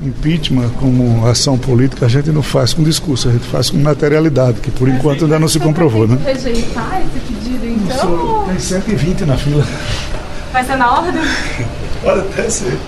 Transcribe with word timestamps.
Impeachment 0.00 0.68
como 0.78 1.26
ação 1.26 1.58
política 1.58 2.06
a 2.06 2.08
gente 2.08 2.30
não 2.30 2.42
faz 2.42 2.72
com 2.72 2.84
discurso, 2.84 3.28
a 3.28 3.32
gente 3.32 3.44
faz 3.46 3.68
com 3.68 3.78
materialidade, 3.78 4.60
que 4.60 4.70
por 4.70 4.88
enquanto 4.88 5.24
ainda 5.24 5.40
não 5.40 5.48
se 5.48 5.58
comprovou, 5.58 6.06
né? 6.06 6.16
Rejeitar 6.24 7.02
esse 7.02 7.18
pedido, 7.26 7.66
então? 7.66 8.44
Tem 8.46 8.58
120 8.58 9.24
na 9.24 9.36
fila. 9.36 9.66
Vai 10.52 10.64
ser 10.64 10.76
na 10.76 10.98
ordem? 11.00 11.20
Pode 12.02 12.20
até 12.20 12.48
ser. 12.48 12.78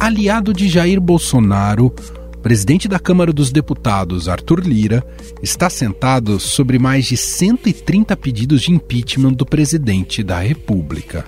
Aliado 0.00 0.52
de 0.52 0.68
Jair 0.68 1.00
Bolsonaro, 1.00 1.94
presidente 2.42 2.88
da 2.88 2.98
Câmara 2.98 3.32
dos 3.32 3.52
Deputados, 3.52 4.28
Arthur 4.28 4.60
Lira, 4.66 5.06
está 5.40 5.70
sentado 5.70 6.40
sobre 6.40 6.76
mais 6.78 7.06
de 7.06 7.16
130 7.16 8.16
pedidos 8.16 8.62
de 8.62 8.72
impeachment 8.72 9.32
do 9.32 9.46
presidente 9.46 10.24
da 10.24 10.40
República. 10.40 11.24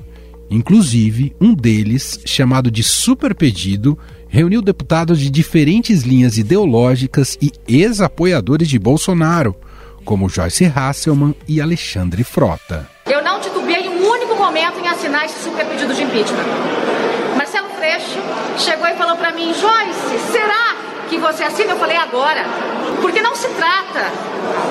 Inclusive, 0.50 1.34
um 1.40 1.54
deles, 1.54 2.20
chamado 2.26 2.70
de 2.70 2.82
super 2.82 3.34
pedido, 3.34 3.96
reuniu 4.28 4.60
deputados 4.60 5.20
de 5.20 5.30
diferentes 5.30 6.02
linhas 6.02 6.36
ideológicas 6.36 7.38
e 7.40 7.52
ex-apoiadores 7.66 8.68
de 8.68 8.78
Bolsonaro, 8.78 9.54
como 10.04 10.28
Joyce 10.28 10.64
Hasselman 10.66 11.34
e 11.48 11.60
Alexandre 11.60 12.24
Frota. 12.24 12.88
Eu 13.06 13.22
não 13.22 13.40
titubeei 13.40 13.88
um 13.88 14.04
único 14.06 14.34
momento 14.34 14.80
em 14.80 14.88
assinar 14.88 15.24
esse 15.24 15.44
super 15.44 15.64
pedido 15.66 15.94
de 15.94 16.02
impeachment. 16.02 16.44
Marcelo 17.36 17.68
Freixo 17.78 18.18
chegou 18.58 18.86
e 18.88 18.96
falou 18.96 19.16
para 19.16 19.32
mim, 19.32 19.54
Joyce, 19.54 20.32
será 20.32 20.73
que 21.14 21.20
você 21.20 21.44
assina? 21.44 21.72
Eu 21.72 21.78
falei 21.78 21.96
agora. 21.96 22.44
Porque 23.00 23.22
não 23.22 23.36
se 23.36 23.48
trata 23.48 24.10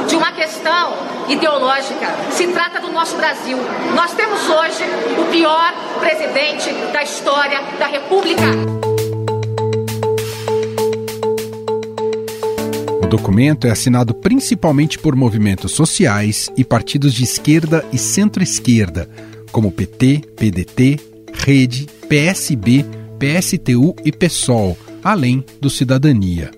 de 0.07 0.15
uma 0.15 0.31
questão 0.31 0.93
ideológica, 1.29 2.07
se 2.31 2.47
trata 2.47 2.79
do 2.79 2.91
nosso 2.91 3.15
Brasil. 3.15 3.57
Nós 3.95 4.13
temos 4.13 4.49
hoje 4.49 4.83
o 5.19 5.31
pior 5.31 5.73
presidente 5.99 6.71
da 6.91 7.01
história 7.01 7.61
da 7.79 7.85
República. 7.87 8.43
O 13.01 13.07
documento 13.07 13.67
é 13.67 13.71
assinado 13.71 14.13
principalmente 14.13 14.99
por 14.99 15.15
movimentos 15.15 15.71
sociais 15.71 16.49
e 16.57 16.63
partidos 16.63 17.13
de 17.13 17.23
esquerda 17.23 17.85
e 17.93 17.97
centro-esquerda, 17.97 19.09
como 19.51 19.71
PT, 19.71 20.23
PDT, 20.35 20.99
Rede, 21.33 21.87
PSB, 22.09 22.85
PSTU 23.19 23.95
e 24.03 24.11
PSOL 24.11 24.77
além 25.03 25.43
do 25.59 25.69
Cidadania. 25.69 26.51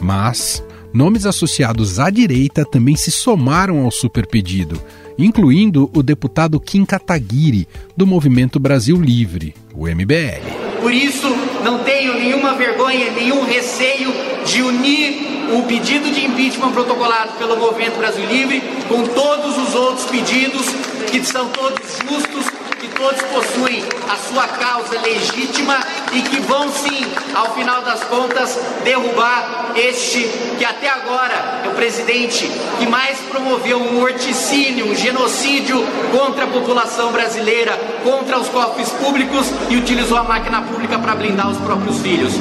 Mas 0.00 0.64
nomes 0.92 1.26
associados 1.26 1.98
à 1.98 2.10
direita 2.10 2.64
também 2.64 2.96
se 2.96 3.10
somaram 3.10 3.84
ao 3.84 3.90
superpedido, 3.90 4.80
incluindo 5.18 5.90
o 5.94 6.02
deputado 6.02 6.58
Kim 6.58 6.84
Kataguiri, 6.84 7.68
do 7.96 8.06
Movimento 8.06 8.58
Brasil 8.58 8.96
Livre, 9.00 9.54
o 9.74 9.86
MBL. 9.86 10.80
Por 10.80 10.92
isso, 10.92 11.28
não 11.62 11.80
tenho 11.84 12.14
nenhuma 12.14 12.54
vergonha, 12.54 13.10
nenhum 13.12 13.44
receio 13.44 14.10
de 14.46 14.62
unir 14.62 15.30
o 15.52 15.62
pedido 15.64 16.10
de 16.10 16.24
impeachment 16.24 16.70
protocolado 16.72 17.32
pelo 17.32 17.56
Movimento 17.56 17.98
Brasil 17.98 18.24
Livre 18.24 18.62
com 18.88 19.04
todos 19.04 19.58
os 19.58 19.74
outros 19.74 20.06
pedidos 20.06 20.66
que 21.10 21.22
são 21.24 21.48
todos 21.48 21.80
justos 22.08 22.46
todos 22.88 23.22
possuem 23.22 23.84
a 24.08 24.16
sua 24.16 24.46
causa 24.48 25.00
legítima 25.00 25.78
e 26.12 26.22
que 26.22 26.40
vão 26.40 26.70
sim, 26.72 27.04
ao 27.34 27.54
final 27.54 27.82
das 27.82 28.02
contas, 28.04 28.58
derrubar 28.84 29.72
este 29.76 30.28
que 30.58 30.64
até 30.64 30.88
agora 30.88 31.62
é 31.64 31.68
o 31.68 31.72
presidente 31.72 32.50
que 32.78 32.86
mais 32.86 33.18
promoveu 33.30 33.78
um 33.78 34.00
morticínio, 34.00 34.90
um 34.90 34.94
genocídio 34.94 35.84
contra 36.10 36.44
a 36.44 36.48
população 36.48 37.12
brasileira, 37.12 37.78
contra 38.02 38.38
os 38.38 38.48
cofres 38.48 38.90
públicos 38.90 39.46
e 39.68 39.76
utilizou 39.76 40.18
a 40.18 40.24
máquina 40.24 40.62
pública 40.62 40.98
para 40.98 41.14
blindar 41.14 41.50
os 41.50 41.58
próprios 41.58 42.00
filhos. 42.00 42.32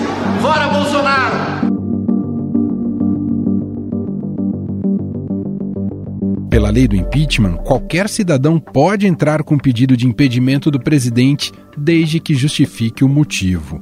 Fora 0.42 0.68
Bolsonaro! 0.68 1.59
Pela 6.50 6.72
lei 6.72 6.88
do 6.88 6.96
impeachment, 6.96 7.58
qualquer 7.58 8.10
cidadão 8.10 8.60
pode 8.60 9.06
entrar 9.06 9.44
com 9.44 9.56
pedido 9.56 9.96
de 9.96 10.08
impedimento 10.08 10.72
do 10.72 10.80
presidente 10.80 11.52
desde 11.78 12.20
que 12.20 12.34
justifique 12.34 13.04
o 13.04 13.10
motivo. 13.10 13.80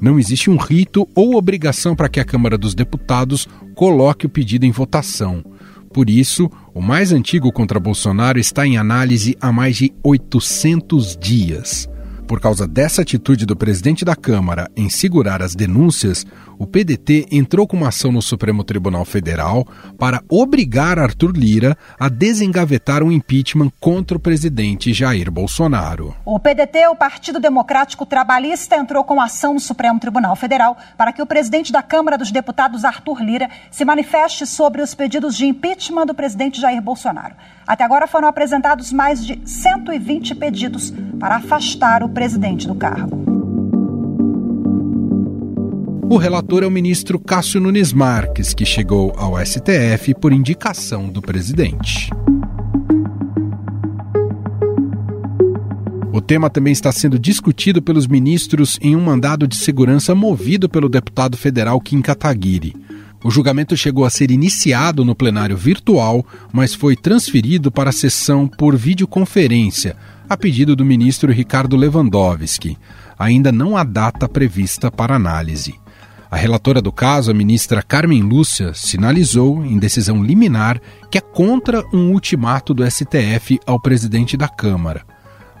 Não 0.00 0.18
existe 0.18 0.50
um 0.50 0.56
rito 0.56 1.08
ou 1.14 1.36
obrigação 1.36 1.94
para 1.94 2.08
que 2.08 2.18
a 2.18 2.24
Câmara 2.24 2.58
dos 2.58 2.74
Deputados 2.74 3.46
coloque 3.76 4.26
o 4.26 4.28
pedido 4.28 4.66
em 4.66 4.72
votação. 4.72 5.44
Por 5.92 6.10
isso, 6.10 6.50
o 6.74 6.80
mais 6.80 7.12
antigo 7.12 7.52
contra 7.52 7.78
Bolsonaro 7.78 8.38
está 8.38 8.66
em 8.66 8.76
análise 8.76 9.36
há 9.40 9.52
mais 9.52 9.76
de 9.76 9.92
800 10.02 11.16
dias. 11.16 11.88
Por 12.30 12.38
causa 12.40 12.64
dessa 12.64 13.02
atitude 13.02 13.44
do 13.44 13.56
presidente 13.56 14.04
da 14.04 14.14
Câmara 14.14 14.70
em 14.76 14.88
segurar 14.88 15.42
as 15.42 15.56
denúncias, 15.56 16.24
o 16.60 16.64
PDT 16.64 17.26
entrou 17.32 17.66
com 17.66 17.76
uma 17.76 17.88
ação 17.88 18.12
no 18.12 18.22
Supremo 18.22 18.62
Tribunal 18.62 19.04
Federal 19.04 19.66
para 19.98 20.22
obrigar 20.28 20.96
Arthur 20.96 21.32
Lira 21.34 21.76
a 21.98 22.08
desengavetar 22.08 23.02
um 23.02 23.10
impeachment 23.10 23.72
contra 23.80 24.16
o 24.16 24.20
presidente 24.20 24.92
Jair 24.92 25.28
Bolsonaro. 25.28 26.14
O 26.24 26.38
PDT, 26.38 26.86
o 26.86 26.94
Partido 26.94 27.40
Democrático 27.40 28.06
Trabalhista, 28.06 28.76
entrou 28.76 29.02
com 29.02 29.20
ação 29.20 29.54
no 29.54 29.60
Supremo 29.60 29.98
Tribunal 29.98 30.36
Federal 30.36 30.78
para 30.96 31.12
que 31.12 31.20
o 31.20 31.26
presidente 31.26 31.72
da 31.72 31.82
Câmara 31.82 32.16
dos 32.16 32.30
Deputados, 32.30 32.84
Arthur 32.84 33.24
Lira, 33.24 33.50
se 33.72 33.84
manifeste 33.84 34.46
sobre 34.46 34.82
os 34.82 34.94
pedidos 34.94 35.36
de 35.36 35.46
impeachment 35.46 36.06
do 36.06 36.14
presidente 36.14 36.60
Jair 36.60 36.80
Bolsonaro. 36.80 37.34
Até 37.66 37.84
agora 37.84 38.06
foram 38.06 38.28
apresentados 38.28 38.92
mais 38.92 39.24
de 39.24 39.40
120 39.44 40.34
pedidos 40.34 40.92
para 41.18 41.36
afastar 41.36 42.02
o 42.02 42.08
presidente 42.08 42.19
do 42.28 42.74
cargo. 42.74 43.16
O 46.10 46.18
relator 46.18 46.62
é 46.62 46.66
o 46.66 46.70
ministro 46.70 47.18
Cássio 47.18 47.62
Nunes 47.62 47.94
Marques, 47.94 48.52
que 48.52 48.66
chegou 48.66 49.14
ao 49.16 49.38
STF 49.42 50.12
por 50.20 50.30
indicação 50.30 51.08
do 51.08 51.22
presidente. 51.22 52.10
O 56.12 56.20
tema 56.20 56.50
também 56.50 56.74
está 56.74 56.92
sendo 56.92 57.18
discutido 57.18 57.80
pelos 57.80 58.06
ministros 58.06 58.78
em 58.82 58.94
um 58.94 59.00
mandado 59.00 59.48
de 59.48 59.56
segurança 59.56 60.14
movido 60.14 60.68
pelo 60.68 60.90
deputado 60.90 61.38
federal 61.38 61.80
Kim 61.80 62.02
Kataguiri. 62.02 62.76
O 63.24 63.30
julgamento 63.30 63.74
chegou 63.78 64.04
a 64.04 64.10
ser 64.10 64.30
iniciado 64.30 65.06
no 65.06 65.14
plenário 65.14 65.56
virtual, 65.56 66.26
mas 66.52 66.74
foi 66.74 66.96
transferido 66.96 67.70
para 67.72 67.88
a 67.88 67.94
sessão 67.94 68.46
por 68.46 68.76
videoconferência, 68.76 69.96
a 70.30 70.36
pedido 70.36 70.76
do 70.76 70.84
ministro 70.84 71.32
Ricardo 71.32 71.76
Lewandowski. 71.76 72.78
Ainda 73.18 73.50
não 73.50 73.76
há 73.76 73.82
data 73.82 74.28
prevista 74.28 74.88
para 74.88 75.16
análise. 75.16 75.74
A 76.30 76.36
relatora 76.36 76.80
do 76.80 76.92
caso, 76.92 77.32
a 77.32 77.34
ministra 77.34 77.82
Carmen 77.82 78.22
Lúcia, 78.22 78.72
sinalizou, 78.72 79.66
em 79.66 79.76
decisão 79.76 80.22
liminar, 80.22 80.80
que 81.10 81.18
é 81.18 81.20
contra 81.20 81.84
um 81.92 82.12
ultimato 82.12 82.72
do 82.72 82.88
STF 82.88 83.58
ao 83.66 83.80
presidente 83.80 84.36
da 84.36 84.46
Câmara. 84.46 85.04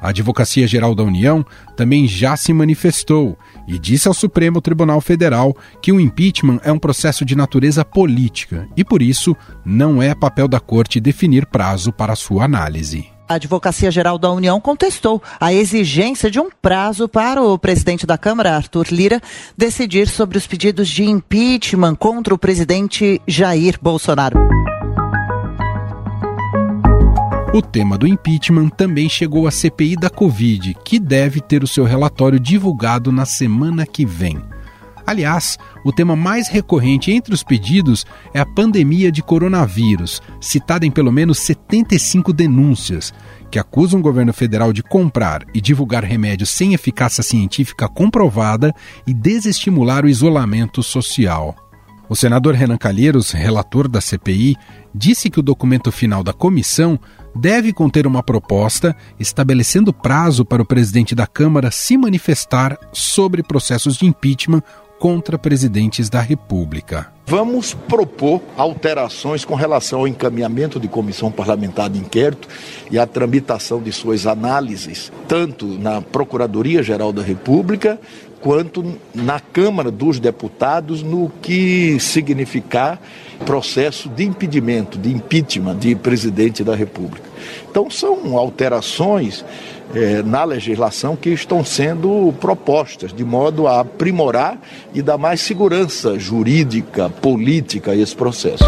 A 0.00 0.10
Advocacia 0.10 0.68
Geral 0.68 0.94
da 0.94 1.02
União 1.02 1.44
também 1.76 2.06
já 2.06 2.36
se 2.36 2.52
manifestou 2.52 3.36
e 3.66 3.76
disse 3.76 4.06
ao 4.06 4.14
Supremo 4.14 4.60
Tribunal 4.60 5.00
Federal 5.00 5.54
que 5.82 5.90
o 5.90 5.98
impeachment 5.98 6.60
é 6.62 6.70
um 6.70 6.78
processo 6.78 7.24
de 7.24 7.34
natureza 7.34 7.84
política 7.84 8.68
e, 8.76 8.84
por 8.84 9.02
isso, 9.02 9.36
não 9.64 10.00
é 10.00 10.14
papel 10.14 10.46
da 10.46 10.60
Corte 10.60 11.00
definir 11.00 11.44
prazo 11.46 11.92
para 11.92 12.14
sua 12.14 12.44
análise. 12.44 13.08
A 13.30 13.34
Advocacia 13.34 13.92
Geral 13.92 14.18
da 14.18 14.28
União 14.32 14.60
contestou 14.60 15.22
a 15.38 15.52
exigência 15.52 16.28
de 16.28 16.40
um 16.40 16.50
prazo 16.50 17.08
para 17.08 17.40
o 17.40 17.56
presidente 17.56 18.04
da 18.04 18.18
Câmara, 18.18 18.56
Arthur 18.56 18.88
Lira, 18.90 19.22
decidir 19.56 20.08
sobre 20.08 20.36
os 20.36 20.48
pedidos 20.48 20.88
de 20.88 21.04
impeachment 21.04 21.94
contra 21.94 22.34
o 22.34 22.38
presidente 22.38 23.22
Jair 23.28 23.78
Bolsonaro. 23.80 24.36
O 27.54 27.62
tema 27.62 27.96
do 27.96 28.04
impeachment 28.04 28.70
também 28.70 29.08
chegou 29.08 29.46
à 29.46 29.52
CPI 29.52 29.94
da 29.94 30.10
Covid, 30.10 30.74
que 30.84 30.98
deve 30.98 31.40
ter 31.40 31.62
o 31.62 31.68
seu 31.68 31.84
relatório 31.84 32.40
divulgado 32.40 33.12
na 33.12 33.24
semana 33.24 33.86
que 33.86 34.04
vem. 34.04 34.42
Aliás, 35.10 35.58
o 35.84 35.90
tema 35.90 36.14
mais 36.14 36.46
recorrente 36.46 37.10
entre 37.10 37.34
os 37.34 37.42
pedidos 37.42 38.06
é 38.32 38.38
a 38.38 38.46
pandemia 38.46 39.10
de 39.10 39.24
coronavírus, 39.24 40.22
citada 40.40 40.86
em 40.86 40.90
pelo 40.90 41.10
menos 41.10 41.40
75 41.40 42.32
denúncias, 42.32 43.12
que 43.50 43.58
acusam 43.58 43.98
o 43.98 44.02
governo 44.04 44.32
federal 44.32 44.72
de 44.72 44.84
comprar 44.84 45.44
e 45.52 45.60
divulgar 45.60 46.04
remédios 46.04 46.50
sem 46.50 46.74
eficácia 46.74 47.24
científica 47.24 47.88
comprovada 47.88 48.72
e 49.04 49.12
desestimular 49.12 50.04
o 50.04 50.08
isolamento 50.08 50.80
social. 50.80 51.56
O 52.08 52.14
senador 52.14 52.54
Renan 52.54 52.76
Calheiros, 52.76 53.32
relator 53.32 53.88
da 53.88 54.00
CPI, 54.00 54.56
disse 54.94 55.28
que 55.28 55.40
o 55.40 55.42
documento 55.42 55.90
final 55.90 56.22
da 56.22 56.32
comissão 56.32 56.98
deve 57.34 57.72
conter 57.72 58.06
uma 58.06 58.22
proposta 58.22 58.96
estabelecendo 59.18 59.92
prazo 59.92 60.44
para 60.44 60.62
o 60.62 60.66
presidente 60.66 61.14
da 61.14 61.26
Câmara 61.26 61.70
se 61.70 61.96
manifestar 61.96 62.76
sobre 62.92 63.42
processos 63.42 63.96
de 63.96 64.06
impeachment 64.06 64.62
contra 65.00 65.38
presidentes 65.38 66.10
da 66.10 66.20
República. 66.20 67.10
Vamos 67.26 67.72
propor 67.72 68.42
alterações 68.54 69.46
com 69.46 69.54
relação 69.54 70.00
ao 70.00 70.08
encaminhamento 70.08 70.78
de 70.78 70.88
comissão 70.88 71.32
parlamentar 71.32 71.88
de 71.88 71.98
inquérito 71.98 72.46
e 72.90 72.98
a 72.98 73.06
tramitação 73.06 73.80
de 73.80 73.90
suas 73.92 74.26
análises, 74.26 75.10
tanto 75.26 75.64
na 75.66 76.02
Procuradoria-Geral 76.02 77.14
da 77.14 77.22
República 77.22 77.98
quanto 78.42 78.98
na 79.14 79.40
Câmara 79.40 79.90
dos 79.90 80.20
Deputados, 80.20 81.02
no 81.02 81.30
que 81.40 81.98
significar 81.98 83.00
processo 83.46 84.08
de 84.08 84.24
impedimento, 84.24 84.98
de 84.98 85.10
impeachment 85.10 85.78
de 85.78 85.94
presidente 85.94 86.62
da 86.62 86.74
República. 86.74 87.29
Então, 87.70 87.90
são 87.90 88.36
alterações 88.36 89.44
é, 89.94 90.22
na 90.22 90.44
legislação 90.44 91.16
que 91.16 91.30
estão 91.30 91.64
sendo 91.64 92.32
propostas, 92.40 93.12
de 93.12 93.24
modo 93.24 93.66
a 93.66 93.80
aprimorar 93.80 94.60
e 94.94 95.02
dar 95.02 95.18
mais 95.18 95.40
segurança 95.40 96.18
jurídica, 96.18 97.10
política 97.10 97.92
a 97.92 97.96
esse 97.96 98.14
processo. 98.14 98.64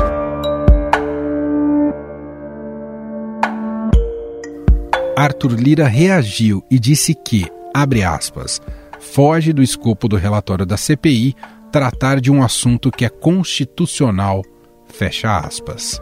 Arthur 5.16 5.52
Lira 5.52 5.86
reagiu 5.86 6.64
e 6.70 6.78
disse 6.78 7.14
que, 7.14 7.46
abre 7.72 8.02
aspas, 8.02 8.60
foge 8.98 9.52
do 9.52 9.62
escopo 9.62 10.08
do 10.08 10.16
relatório 10.16 10.66
da 10.66 10.76
CPI 10.76 11.36
tratar 11.70 12.20
de 12.20 12.30
um 12.30 12.42
assunto 12.42 12.90
que 12.90 13.04
é 13.04 13.08
constitucional, 13.08 14.42
fecha 14.86 15.38
aspas. 15.38 16.00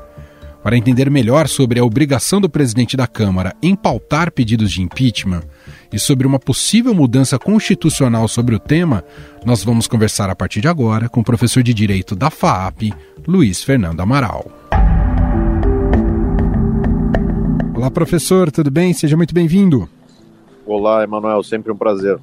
Para 0.63 0.77
entender 0.77 1.11
melhor 1.11 1.49
sobre 1.49 1.81
a 1.81 1.85
obrigação 1.85 2.39
do 2.39 2.49
presidente 2.49 2.95
da 2.95 3.07
Câmara 3.07 3.55
em 3.63 3.75
pautar 3.75 4.31
pedidos 4.31 4.71
de 4.71 4.83
impeachment 4.83 5.43
e 5.91 5.99
sobre 5.99 6.27
uma 6.27 6.39
possível 6.39 6.95
mudança 6.95 7.39
constitucional 7.39 8.29
sobre 8.29 8.55
o 8.55 8.59
tema, 8.59 9.03
nós 9.45 9.65
vamos 9.65 9.87
conversar 9.87 10.29
a 10.29 10.37
partir 10.37 10.61
de 10.61 10.69
agora 10.69 11.09
com 11.09 11.21
o 11.21 11.25
professor 11.25 11.63
de 11.63 11.73
Direito 11.73 12.15
da 12.15 12.29
FAAP, 12.29 12.93
Luiz 13.27 13.65
Fernando 13.65 14.01
Amaral. 14.01 14.51
Olá, 17.75 17.91
professor, 17.91 18.51
tudo 18.51 18.71
bem? 18.71 18.93
Seja 18.93 19.17
muito 19.17 19.35
bem-vindo. 19.35 19.89
Olá, 20.67 21.03
Emanuel, 21.03 21.43
sempre 21.43 21.73
um 21.73 21.77
prazer. 21.77 22.19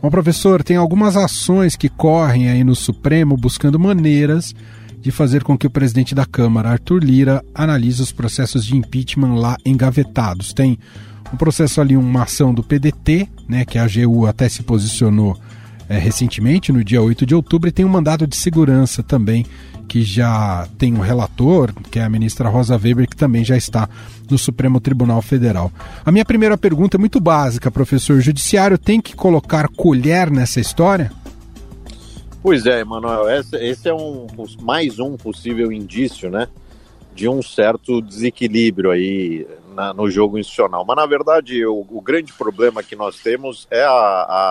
Bom, 0.00 0.10
professor, 0.10 0.62
tem 0.62 0.76
algumas 0.76 1.16
ações 1.16 1.74
que 1.74 1.88
correm 1.88 2.48
aí 2.48 2.62
no 2.62 2.76
Supremo 2.76 3.36
buscando 3.36 3.80
maneiras 3.80 4.54
de 5.04 5.10
fazer 5.10 5.44
com 5.44 5.56
que 5.56 5.66
o 5.66 5.70
presidente 5.70 6.14
da 6.14 6.24
Câmara, 6.24 6.70
Arthur 6.70 7.04
Lira, 7.04 7.44
analise 7.54 8.00
os 8.00 8.10
processos 8.10 8.64
de 8.64 8.74
impeachment 8.74 9.34
lá 9.34 9.54
engavetados. 9.62 10.54
Tem 10.54 10.78
um 11.30 11.36
processo 11.36 11.78
ali, 11.78 11.94
uma 11.94 12.22
ação 12.22 12.54
do 12.54 12.62
PDT, 12.62 13.28
né, 13.46 13.66
que 13.66 13.76
a 13.76 13.84
AGU 13.84 14.26
até 14.26 14.48
se 14.48 14.62
posicionou 14.62 15.38
é, 15.90 15.98
recentemente, 15.98 16.72
no 16.72 16.82
dia 16.82 17.02
8 17.02 17.26
de 17.26 17.34
outubro, 17.34 17.68
e 17.68 17.72
tem 17.72 17.84
um 17.84 17.88
mandado 17.90 18.26
de 18.26 18.34
segurança 18.34 19.02
também, 19.02 19.44
que 19.86 20.00
já 20.00 20.66
tem 20.78 20.94
um 20.94 21.00
relator, 21.00 21.70
que 21.90 21.98
é 21.98 22.02
a 22.02 22.08
ministra 22.08 22.48
Rosa 22.48 22.80
Weber, 22.82 23.06
que 23.06 23.14
também 23.14 23.44
já 23.44 23.58
está 23.58 23.86
no 24.30 24.38
Supremo 24.38 24.80
Tribunal 24.80 25.20
Federal. 25.20 25.70
A 26.02 26.10
minha 26.10 26.24
primeira 26.24 26.56
pergunta 26.56 26.96
é 26.96 26.98
muito 26.98 27.20
básica, 27.20 27.70
professor. 27.70 28.16
O 28.16 28.22
judiciário 28.22 28.78
tem 28.78 29.02
que 29.02 29.14
colocar 29.14 29.68
colher 29.68 30.30
nessa 30.30 30.60
história? 30.60 31.12
Pois 32.44 32.66
é, 32.66 32.80
Emanuel, 32.80 33.26
esse, 33.54 33.88
é 33.88 33.94
um, 33.94 34.26
mais 34.60 34.98
um 34.98 35.16
possível 35.16 35.72
indício, 35.72 36.28
né, 36.28 36.46
de 37.14 37.26
um 37.26 37.40
certo 37.40 38.02
desequilíbrio 38.02 38.90
aí 38.90 39.46
na, 39.74 39.94
no 39.94 40.10
jogo 40.10 40.38
institucional. 40.38 40.84
Mas, 40.86 40.94
na 40.94 41.06
verdade, 41.06 41.64
o, 41.64 41.86
o, 41.88 42.02
grande 42.02 42.34
problema 42.34 42.82
que 42.82 42.94
nós 42.94 43.16
temos 43.16 43.66
é 43.70 43.82
a, 43.82 43.88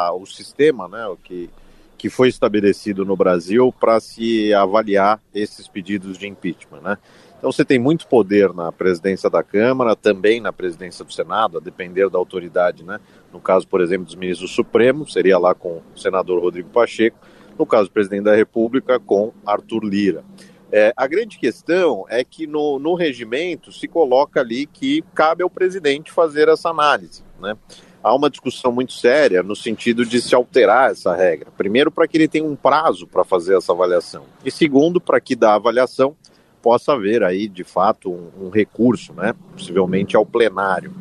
a, 0.07 0.11
o 0.11 0.25
sistema, 0.25 0.87
né, 0.87 1.05
o 1.05 1.15
que, 1.15 1.51
que 1.95 2.09
foi 2.09 2.29
estabelecido 2.29 3.05
no 3.05 3.15
Brasil 3.15 3.71
para 3.79 3.99
se 3.99 4.51
avaliar 4.55 5.21
esses 5.31 5.67
pedidos 5.67 6.17
de 6.17 6.27
impeachment, 6.27 6.81
né. 6.81 6.97
Então 7.37 7.51
você 7.51 7.63
tem 7.63 7.77
muito 7.77 8.07
poder 8.07 8.51
na 8.53 8.71
presidência 8.71 9.29
da 9.29 9.43
Câmara, 9.43 9.95
também 9.95 10.41
na 10.41 10.51
presidência 10.51 11.05
do 11.05 11.13
Senado, 11.13 11.59
a 11.59 11.61
depender 11.61 12.09
da 12.09 12.17
autoridade, 12.17 12.83
né? 12.83 12.99
No 13.31 13.39
caso, 13.39 13.67
por 13.67 13.81
exemplo, 13.81 14.05
dos 14.05 14.15
ministros 14.15 14.49
do 14.49 14.55
Supremo, 14.55 15.07
seria 15.07 15.37
lá 15.37 15.53
com 15.53 15.81
o 15.93 15.99
senador 15.99 16.41
Rodrigo 16.41 16.69
Pacheco 16.69 17.19
no 17.57 17.65
caso 17.65 17.89
do 17.89 17.91
presidente 17.91 18.23
da 18.23 18.35
República, 18.35 18.99
com 18.99 19.31
Arthur 19.45 19.83
Lira. 19.83 20.23
É, 20.71 20.91
a 20.97 21.05
grande 21.05 21.37
questão 21.37 22.03
é 22.09 22.23
que 22.23 22.47
no, 22.47 22.79
no 22.79 22.95
regimento 22.95 23.71
se 23.71 23.87
coloca 23.87 24.39
ali 24.39 24.65
que 24.65 25.03
cabe 25.13 25.43
ao 25.43 25.49
presidente 25.49 26.11
fazer 26.11 26.49
essa 26.49 26.69
análise. 26.69 27.23
Né? 27.39 27.55
Há 28.01 28.15
uma 28.15 28.27
discussão 28.27 28.71
muito 28.71 28.91
séria 28.91 29.43
no 29.43 29.55
sentido 29.55 30.03
de 30.03 30.19
se 30.19 30.33
alterar 30.33 30.89
essa 30.89 31.15
regra. 31.15 31.51
Primeiro, 31.55 31.91
para 31.91 32.07
que 32.07 32.17
ele 32.17 32.27
tenha 32.27 32.43
um 32.43 32.55
prazo 32.55 33.05
para 33.05 33.23
fazer 33.23 33.55
essa 33.55 33.71
avaliação. 33.71 34.23
E 34.43 34.49
segundo, 34.49 34.99
para 34.99 35.21
que 35.21 35.35
da 35.35 35.53
avaliação 35.53 36.15
possa 36.59 36.93
haver 36.93 37.21
aí, 37.21 37.47
de 37.47 37.63
fato, 37.63 38.11
um, 38.11 38.47
um 38.47 38.49
recurso, 38.49 39.13
né? 39.13 39.35
possivelmente 39.51 40.15
ao 40.15 40.25
plenário. 40.25 40.91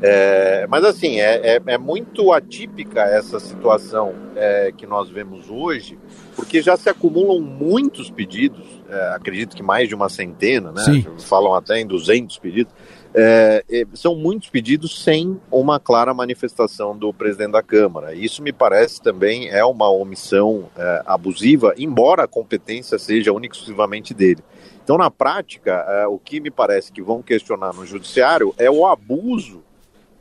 É, 0.00 0.66
mas 0.68 0.84
assim, 0.84 1.20
é, 1.20 1.56
é, 1.56 1.62
é, 1.66 1.78
muito 1.78 2.32
atípica 2.32 3.02
essa 3.02 3.40
situação 3.40 4.14
é, 4.36 4.72
que 4.76 4.86
nós 4.86 5.10
vemos 5.10 5.50
hoje, 5.50 5.98
porque 6.36 6.62
já 6.62 6.76
se 6.76 6.88
acumulam 6.88 7.40
muitos 7.40 8.08
pedidos, 8.08 8.64
é, 8.88 9.14
acredito 9.14 9.56
que 9.56 9.62
mais 9.62 9.88
de 9.88 9.94
uma 9.94 10.08
centena, 10.08 10.70
né? 10.70 10.82
Sim. 10.82 11.06
Falam 11.18 11.52
até 11.54 11.80
em 11.80 11.86
200 11.86 12.38
pedidos. 12.38 12.72
É, 13.14 13.64
são 13.94 14.14
muitos 14.14 14.50
pedidos 14.50 15.02
sem 15.02 15.40
uma 15.50 15.80
clara 15.80 16.14
manifestação 16.14 16.96
do 16.96 17.12
presidente 17.12 17.52
da 17.52 17.62
Câmara. 17.62 18.14
Isso 18.14 18.42
me 18.42 18.52
parece 18.52 19.02
também 19.02 19.48
é 19.48 19.64
uma 19.64 19.90
omissão 19.90 20.68
abusiva, 21.06 21.74
embora 21.78 22.24
a 22.24 22.28
competência 22.28 22.98
seja 22.98 23.32
única 23.32 23.54
e 23.54 23.58
exclusivamente 23.58 24.12
dele. 24.12 24.44
Então, 24.84 24.98
na 24.98 25.10
prática, 25.10 26.06
o 26.08 26.18
que 26.18 26.38
me 26.38 26.50
parece 26.50 26.92
que 26.92 27.02
vão 27.02 27.22
questionar 27.22 27.72
no 27.72 27.86
judiciário 27.86 28.54
é 28.58 28.70
o 28.70 28.86
abuso 28.86 29.62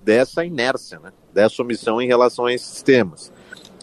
dessa 0.08 0.46
inércia, 0.46 1.00
né, 1.00 1.12
dessa 1.34 1.62
omissão 1.62 2.02
em 2.02 2.08
relação 2.08 2.46
a 2.46 2.54
esses 2.54 2.82
temas. 2.82 3.30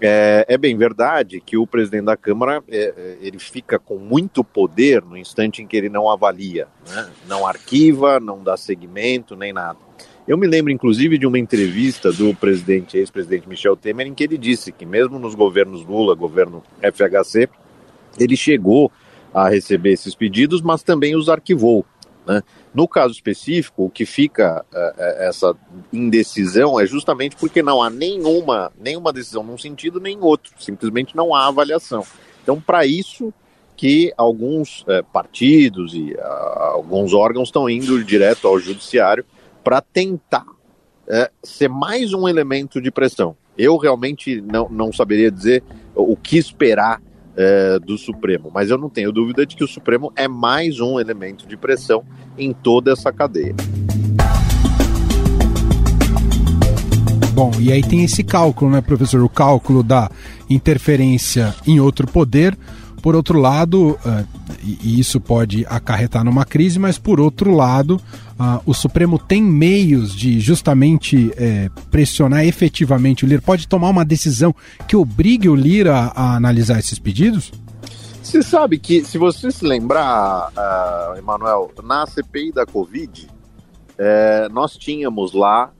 É, 0.00 0.46
é, 0.48 0.56
bem 0.56 0.74
verdade 0.74 1.38
que 1.38 1.58
o 1.58 1.66
presidente 1.66 2.06
da 2.06 2.16
Câmara 2.16 2.64
é, 2.66 2.94
é, 2.96 3.18
ele 3.20 3.38
fica 3.38 3.78
com 3.78 3.98
muito 3.98 4.42
poder 4.42 5.02
no 5.02 5.18
instante 5.18 5.62
em 5.62 5.66
que 5.66 5.76
ele 5.76 5.90
não 5.90 6.10
avalia, 6.10 6.66
né? 6.90 7.10
não 7.28 7.46
arquiva, 7.46 8.18
não 8.18 8.42
dá 8.42 8.56
seguimento, 8.56 9.36
nem 9.36 9.52
nada. 9.52 9.78
Eu 10.26 10.38
me 10.38 10.46
lembro, 10.46 10.72
inclusive, 10.72 11.18
de 11.18 11.26
uma 11.26 11.38
entrevista 11.38 12.10
do 12.10 12.34
presidente, 12.34 12.96
ex-presidente 12.96 13.46
Michel 13.46 13.76
Temer, 13.76 14.06
em 14.06 14.14
que 14.14 14.24
ele 14.24 14.38
disse 14.38 14.72
que 14.72 14.86
mesmo 14.86 15.18
nos 15.18 15.34
governos 15.34 15.84
Lula, 15.84 16.14
governo 16.14 16.62
FHC, 16.80 17.50
ele 18.18 18.34
chegou 18.34 18.90
a 19.32 19.48
receber 19.50 19.92
esses 19.92 20.14
pedidos, 20.14 20.62
mas 20.62 20.82
também 20.82 21.14
os 21.14 21.28
arquivou. 21.28 21.84
Né? 22.26 22.42
No 22.72 22.88
caso 22.88 23.12
específico, 23.12 23.84
o 23.84 23.90
que 23.90 24.06
fica 24.06 24.64
uh, 24.72 25.00
essa 25.18 25.54
indecisão 25.92 26.80
é 26.80 26.86
justamente 26.86 27.36
porque 27.36 27.62
não 27.62 27.82
há 27.82 27.90
nenhuma, 27.90 28.72
nenhuma 28.80 29.12
decisão 29.12 29.42
num 29.42 29.58
sentido 29.58 30.00
nem 30.00 30.18
outro, 30.20 30.52
simplesmente 30.58 31.14
não 31.14 31.34
há 31.34 31.46
avaliação. 31.46 32.04
Então, 32.42 32.60
para 32.60 32.86
isso 32.86 33.32
que 33.76 34.12
alguns 34.16 34.82
uh, 34.82 35.04
partidos 35.12 35.94
e 35.94 36.16
alguns 36.18 37.12
órgãos 37.12 37.48
estão 37.48 37.68
indo 37.68 38.02
direto 38.04 38.46
ao 38.46 38.58
judiciário 38.58 39.24
para 39.62 39.80
tentar 39.80 40.46
ser 41.42 41.68
mais 41.68 42.14
um 42.14 42.26
elemento 42.26 42.80
de 42.80 42.90
pressão. 42.90 43.36
Eu 43.58 43.76
realmente 43.76 44.40
não, 44.40 44.70
não 44.70 44.90
saberia 44.90 45.30
dizer 45.30 45.62
o 45.94 46.16
que 46.16 46.38
esperar 46.38 47.02
é, 47.36 47.78
do 47.78 47.96
Supremo. 47.98 48.50
Mas 48.52 48.70
eu 48.70 48.78
não 48.78 48.88
tenho 48.88 49.12
dúvida 49.12 49.44
de 49.46 49.56
que 49.56 49.64
o 49.64 49.68
Supremo 49.68 50.12
é 50.16 50.28
mais 50.28 50.80
um 50.80 50.98
elemento 50.98 51.46
de 51.46 51.56
pressão 51.56 52.04
em 52.38 52.52
toda 52.52 52.92
essa 52.92 53.12
cadeia. 53.12 53.54
Bom, 57.34 57.50
e 57.58 57.72
aí 57.72 57.82
tem 57.82 58.04
esse 58.04 58.22
cálculo, 58.22 58.70
né, 58.70 58.80
professor? 58.80 59.20
O 59.22 59.28
cálculo 59.28 59.82
da 59.82 60.08
interferência 60.48 61.54
em 61.66 61.80
outro 61.80 62.06
poder. 62.06 62.56
Por 63.02 63.14
outro 63.14 63.38
lado, 63.38 63.98
uh, 64.06 64.26
e 64.62 64.98
isso 64.98 65.20
pode 65.20 65.66
acarretar 65.68 66.24
numa 66.24 66.44
crise, 66.44 66.78
mas 66.78 66.96
por 66.96 67.20
outro 67.20 67.52
lado, 67.52 68.00
uh, 68.38 68.62
o 68.66 68.74
Supremo 68.74 69.18
tem 69.18 69.42
meios 69.42 70.14
de 70.14 70.40
justamente 70.40 71.26
uh, 71.26 71.80
pressionar 71.90 72.44
efetivamente 72.44 73.24
o 73.24 73.28
Lira? 73.28 73.42
Pode 73.42 73.68
tomar 73.68 73.88
uma 73.90 74.04
decisão 74.04 74.54
que 74.86 74.96
obrigue 74.96 75.48
o 75.48 75.54
Lira 75.54 75.94
a, 75.94 76.06
a 76.08 76.36
analisar 76.36 76.78
esses 76.78 76.98
pedidos? 76.98 77.52
Você 78.22 78.42
sabe 78.42 78.78
que, 78.78 79.04
se 79.04 79.18
você 79.18 79.50
se 79.50 79.64
lembrar, 79.64 80.50
uh, 80.50 81.18
Emanuel, 81.18 81.70
na 81.82 82.06
CPI 82.06 82.52
da 82.52 82.66
Covid, 82.66 83.28
é, 83.98 84.48
nós 84.48 84.76
tínhamos 84.76 85.32
lá, 85.32 85.70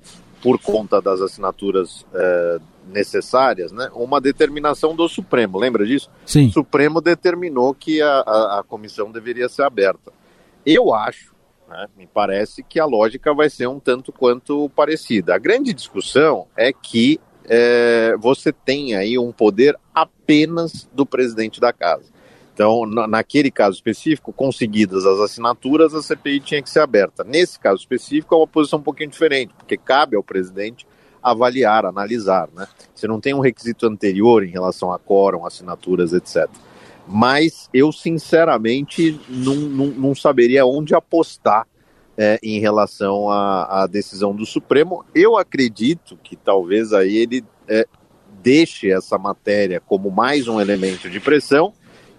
por 0.42 0.58
conta 0.61 1.00
das 1.00 1.20
assinaturas 1.20 2.04
é, 2.12 2.58
necessárias, 2.87 3.73
né, 3.73 3.88
uma 3.94 4.20
determinação 4.20 4.94
do 4.94 5.08
Supremo, 5.08 5.58
lembra 5.58 5.87
disso? 5.87 6.11
Sim. 6.26 6.49
O 6.49 6.52
Supremo 6.52 7.00
determinou 7.00 7.75
que 7.75 8.02
a, 8.02 8.20
a, 8.20 8.61
a 8.61 8.62
comissão 8.62 9.11
deveria 9.11 9.49
ser 9.49 9.62
aberta. 9.62 10.12
Eu 10.66 10.94
acho, 10.94 11.34
né, 11.75 11.88
me 11.97 12.07
parece 12.07 12.62
que 12.62 12.78
a 12.78 12.87
lógica 12.87 13.35
vai 13.35 13.50
ser 13.50 13.66
um 13.66 13.81
tanto 13.81 14.12
quanto 14.12 14.69
parecida. 14.71 15.35
A 15.35 15.38
grande 15.38 15.75
discussão 15.75 16.47
é 16.57 16.73
que 16.73 17.21
é, 17.47 18.16
você 18.19 18.52
tem 18.52 18.95
aí 18.95 19.19
um 19.19 19.33
poder 19.33 19.76
apenas 19.93 20.88
do 20.93 21.04
presidente 21.04 21.61
da 21.61 21.73
casa. 21.73 22.14
Então, 22.54 22.87
naquele 22.87 23.50
caso 23.50 23.75
específico, 23.75 24.33
conseguidas 24.33 25.04
as 25.04 25.19
assinaturas, 25.19 25.93
a 25.93 26.00
CPI 26.00 26.38
tinha 26.38 26.62
que 26.62 26.71
ser 26.71 26.78
aberta. 26.78 27.25
Nesse 27.25 27.59
caso 27.59 27.81
específico, 27.81 28.33
é 28.33 28.38
uma 28.38 28.47
posição 28.47 28.78
um 28.78 28.83
pouquinho 28.83 29.11
diferente, 29.11 29.52
porque 29.59 29.76
cabe 29.76 30.14
ao 30.14 30.23
presidente 30.23 30.87
avaliar, 31.21 31.85
analisar. 31.85 32.49
Né? 32.54 32.69
Você 32.95 33.09
não 33.09 33.21
tem 33.21 33.35
um 33.35 33.40
requisito 33.40 33.88
anterior 33.88 34.45
em 34.45 34.50
relação 34.50 34.93
a 34.93 35.00
quórum, 35.00 35.45
assinaturas, 35.45 36.12
etc. 36.12 36.49
Mas 37.06 37.68
eu, 37.73 37.92
sinceramente, 37.92 39.20
não, 39.28 39.54
não, 39.54 39.87
não 39.87 40.14
saberia 40.14 40.64
onde 40.64 40.94
apostar 40.94 41.66
é, 42.16 42.38
em 42.42 42.58
relação 42.61 43.28
à, 43.28 43.82
à, 43.82 43.87
decisão 43.87 44.34
do 44.34 44.46
Supremo. 44.46 45.04
Eu 45.14 45.37
acredito 45.37 46.16
que 46.23 46.37
talvez 46.37 46.92
aí 46.92 47.16
ele 47.16 47.44
é, 47.68 47.87
deixe 48.42 48.90
essa 48.90 49.18
matéria 49.18 49.80
como 49.80 50.11
mais 50.11 50.49
um 50.49 50.61
elemento 50.61 51.11
de 51.11 51.20
pressão 51.20 51.73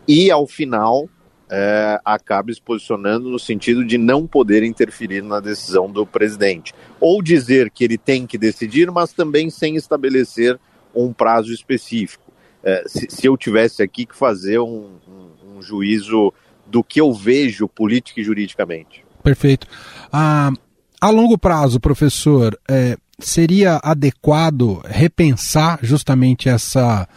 e 0.08 0.30
ao 0.30 0.46
final 0.46 1.10
é, 1.50 2.00
acabe 2.04 2.54
se 2.54 2.62
posicionando 2.62 3.30
no 3.30 3.40
sentido 3.40 3.86
de 3.86 3.98
não 3.98 4.26
poder 4.26 4.64
interferir 4.64 5.24
na 5.24 5.40
decisão 5.40 5.90
do 5.90 6.06
presidente. 6.06 6.74
Ou 7.00 7.22
dizer 7.22 7.70
que 7.70 7.84
ele 7.84 7.98
tem 7.98 8.26
que 8.26 8.38
decidir, 8.38 8.92
mas 8.92 9.14
também 9.14 9.50
sem 9.50 9.76
estabelecer 9.76 10.60
um 10.94 11.14
prazo 11.14 11.54
específico. 11.54 12.25
É, 12.66 12.84
se, 12.88 13.06
se, 13.10 13.28
eu 13.28 13.38
tivesse 13.38 13.84
aqui 13.84 14.08
que 14.08 14.16
fazer 14.16 14.60
um, 14.60 14.98
um, 15.08 15.58
um, 15.58 15.62
juízo 15.62 16.34
do 16.66 16.84
que 16.84 17.00
eu 17.00 17.14
vejo 17.14 17.68
política 17.68 18.20
e 18.20 18.24
juridicamente. 18.24 19.06
Perfeito. 19.24 19.68
Ah, 20.12 20.52
a 21.00 21.10
longo 21.12 21.38
prazo, 21.38 21.80
professor, 21.80 22.60
é, 22.68 22.98
seria 23.20 23.80
adequado 23.84 24.82
repensar 24.86 25.80
justamente 25.84 26.50
essa 26.50 27.08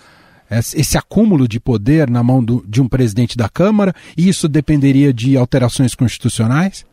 esse 0.50 0.97
acúmulo 0.97 1.47
de 1.47 1.61
poder 1.61 2.09
na 2.09 2.23
mão 2.23 2.43
do, 2.43 2.64
de 2.67 2.81
um 2.81 2.88
presidente 2.88 3.37
da 3.37 3.50
Câmara, 3.50 3.95
e 4.17 4.28
isso 4.28 4.49
dependeria 4.49 5.12
de 5.12 5.37
alterações 5.37 5.95
constitucionais? 5.95 6.87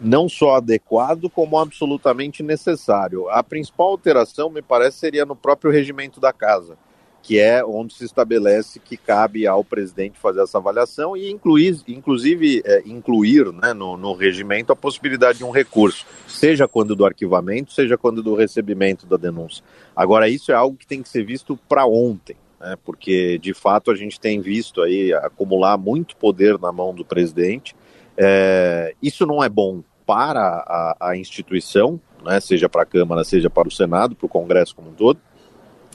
Não 0.00 0.26
só 0.26 0.56
adequado, 0.56 1.28
como 1.28 1.58
absolutamente 1.58 2.42
necessário. 2.42 3.28
A 3.28 3.42
principal 3.42 3.88
alteração, 3.88 4.48
me 4.48 4.62
parece, 4.62 4.98
seria 4.98 5.26
no 5.26 5.36
próprio 5.36 5.70
regimento 5.70 6.18
da 6.18 6.32
Casa, 6.32 6.78
que 7.22 7.38
é 7.38 7.64
onde 7.64 7.94
se 7.94 8.04
estabelece 8.04 8.80
que 8.80 8.96
cabe 8.96 9.46
ao 9.46 9.62
presidente 9.62 10.18
fazer 10.18 10.42
essa 10.42 10.58
avaliação 10.58 11.16
e 11.16 11.30
incluir, 11.30 11.80
inclusive 11.86 12.62
é, 12.64 12.82
incluir 12.84 13.52
né, 13.52 13.72
no, 13.72 13.96
no 13.96 14.12
regimento 14.12 14.72
a 14.72 14.76
possibilidade 14.76 15.38
de 15.38 15.44
um 15.44 15.50
recurso, 15.50 16.04
seja 16.26 16.66
quando 16.66 16.96
do 16.96 17.06
arquivamento, 17.06 17.72
seja 17.72 17.96
quando 17.96 18.22
do 18.22 18.34
recebimento 18.34 19.06
da 19.06 19.16
denúncia. 19.16 19.64
Agora, 19.94 20.28
isso 20.28 20.50
é 20.50 20.54
algo 20.54 20.76
que 20.76 20.86
tem 20.86 21.02
que 21.02 21.08
ser 21.08 21.24
visto 21.24 21.56
para 21.68 21.86
ontem 21.86 22.36
né, 22.62 22.76
porque 22.84 23.38
de 23.38 23.52
fato 23.52 23.90
a 23.90 23.94
gente 23.94 24.20
tem 24.20 24.40
visto 24.40 24.80
aí 24.80 25.12
acumular 25.12 25.76
muito 25.76 26.16
poder 26.16 26.58
na 26.58 26.70
mão 26.70 26.94
do 26.94 27.04
presidente. 27.04 27.74
É, 28.16 28.94
isso 29.02 29.26
não 29.26 29.42
é 29.42 29.48
bom 29.48 29.82
para 30.06 30.40
a, 30.40 31.10
a 31.10 31.16
instituição, 31.16 32.00
né, 32.24 32.40
seja 32.40 32.68
para 32.68 32.82
a 32.82 32.86
Câmara, 32.86 33.24
seja 33.24 33.50
para 33.50 33.66
o 33.66 33.70
Senado, 33.70 34.14
para 34.14 34.26
o 34.26 34.28
Congresso 34.28 34.76
como 34.76 34.90
um 34.90 34.94
todo, 34.94 35.20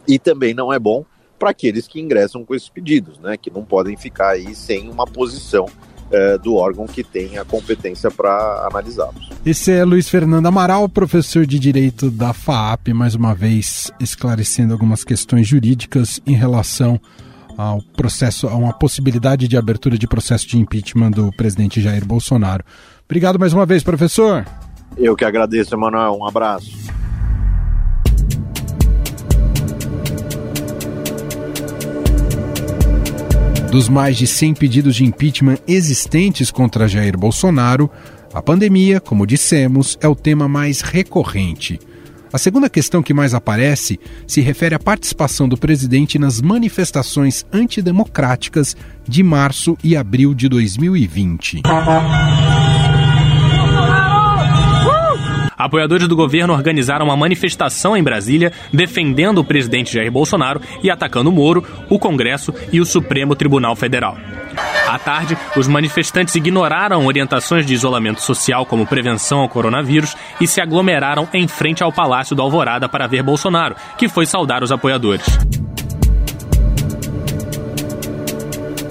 e 0.08 0.20
também 0.20 0.54
não 0.54 0.72
é 0.72 0.78
bom 0.78 1.06
para 1.38 1.51
aqueles 1.51 1.88
que 1.88 2.00
ingressam 2.00 2.44
com 2.44 2.56
esses 2.56 2.70
pedidos, 2.70 3.20
né, 3.20 3.38
que 3.38 3.51
não 3.51 3.63
podem 3.63 3.96
ficar 3.96 4.29
aí 4.29 4.56
sem 4.56 4.89
uma 4.89 5.06
posição 5.06 5.67
é, 6.12 6.38
do 6.38 6.56
órgão 6.56 6.86
que 6.86 7.03
tem 7.03 7.38
a 7.38 7.46
competência 7.46 8.10
para 8.10 8.67
analisá-los. 8.70 9.29
Esse 9.46 9.72
é 9.72 9.84
Luiz 9.84 10.10
Fernando 10.10 10.46
Amaral, 10.46 10.88
professor 10.88 11.46
de 11.46 11.60
Direito 11.60 12.10
da 12.10 12.34
FAAP, 12.34 12.89
mais 12.94 13.15
uma 13.15 13.34
vez 13.34 13.91
esclarecendo 14.00 14.74
algumas 14.74 15.03
questões 15.03 15.48
jurídicas 15.48 16.22
em 16.25 16.34
relação 16.34 17.00
ao 17.58 17.82
processo, 17.82 18.48
a 18.48 18.56
uma 18.56 18.72
possibilidade 18.72 19.48
de 19.48 19.58
abertura 19.58 19.98
de 19.98 20.08
processo 20.08 20.48
de 20.48 20.58
impeachment 20.58 21.12
do 21.12 21.32
presidente 21.32 21.82
Jair 21.82 22.06
Bolsonaro. 22.06 22.63
Obrigado 23.06 23.39
mais 23.39 23.51
uma 23.51 23.65
vez, 23.65 23.84
professor. 23.84 24.46
Eu 24.96 25.15
que 25.15 25.25
agradeço, 25.25 25.74
Emanuel. 25.74 26.15
Um 26.20 26.27
abraço. 26.27 26.72
Dos 33.72 33.90
mais 33.90 34.18
de 34.18 34.26
100 34.26 34.54
pedidos 34.54 34.96
de 34.96 35.04
impeachment 35.04 35.58
existentes 35.68 36.50
contra 36.50 36.88
Jair 36.88 37.18
Bolsonaro, 37.18 37.92
a 38.34 38.42
pandemia, 38.42 39.02
como 39.02 39.28
dissemos, 39.28 39.98
é 40.02 40.08
o 40.08 40.16
tema 40.16 40.48
mais 40.48 40.82
recorrente. 40.82 41.80
A 42.32 42.38
segunda 42.38 42.70
questão 42.70 43.04
que 43.04 43.14
mais 43.14 43.34
aparece 43.34 44.00
se 44.26 44.42
refere 44.42 44.76
à 44.76 44.80
participação 44.80 45.48
do 45.48 45.58
presidente 45.58 46.18
nas 46.18 46.42
manifestações 46.42 47.46
antidemocráticas 47.52 48.76
de 49.08 49.24
março 49.24 49.78
e 49.84 49.96
abril 49.96 50.34
de 50.34 50.48
2020. 50.50 51.62
Apoiadores 55.58 56.08
do 56.08 56.16
governo 56.16 56.54
organizaram 56.54 57.08
uma 57.08 57.18
manifestação 57.18 57.98
em 57.98 58.04
Brasília 58.04 58.54
defendendo 58.72 59.40
o 59.40 59.44
presidente 59.44 59.94
Jair 59.94 60.12
Bolsonaro 60.12 60.62
e 60.84 60.92
atacando 60.92 61.32
Moro, 61.32 61.66
o 61.90 61.98
Congresso 61.98 62.54
e 62.72 62.80
o 62.80 62.86
Supremo 62.86 63.36
Tribunal 63.36 63.76
Federal. 63.76 64.16
À 64.88 65.00
tarde, 65.00 65.36
os 65.56 65.68
manifestantes 65.68 66.36
ignoraram 66.36 67.06
orientações 67.08 67.66
de 67.66 67.74
isolamento 67.74 68.22
social 68.22 68.66
como 68.66 68.86
prevenção 68.86 69.40
ao 69.40 69.50
coronavírus 69.50 70.16
e 70.40 70.48
se 70.48 70.62
aglomeraram 70.62 71.28
em 71.34 71.48
frente 71.48 71.82
ao 71.82 71.92
Palácio 71.92 72.36
do 72.36 72.42
Alvorada 72.42 72.88
para 72.88 73.08
ver 73.08 73.24
Bolsonaro, 73.24 73.76
que 73.98 74.08
foi 74.08 74.28
saudar 74.28 74.64
os 74.64 74.72
apoiadores. 74.72 75.26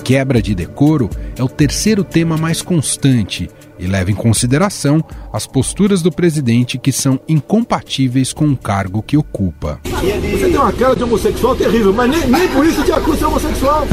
Quebra 0.05 0.43
de 0.43 0.55
decoro 0.55 1.09
é 1.37 1.43
o 1.43 1.49
terceiro 1.49 2.05
tema 2.05 2.37
mais 2.37 2.61
constante 2.63 3.49
e 3.79 3.87
leva 3.87 4.11
em 4.11 4.15
consideração 4.15 5.05
as 5.33 5.47
posturas 5.47 6.03
do 6.03 6.11
presidente 6.11 6.79
que 6.79 6.93
são 6.93 7.21
incompatíveis 7.29 8.33
com 8.33 8.49
o 8.49 8.57
cargo 8.57 9.03
que 9.03 9.17
ocupa. 9.17 9.81
Você 9.85 10.49
tem 10.49 10.57
uma 10.57 10.73
cara 10.73 10.95
de 10.95 11.05
homossexual 11.05 11.57
terrível, 11.57 11.93
mas 11.93 12.11
nem, 12.11 12.27
nem 12.29 12.49
por 12.49 12.65
isso 12.65 12.83
te 12.83 12.93
acusa 12.93 13.19
de 13.19 13.25
homossexual. 13.25 13.87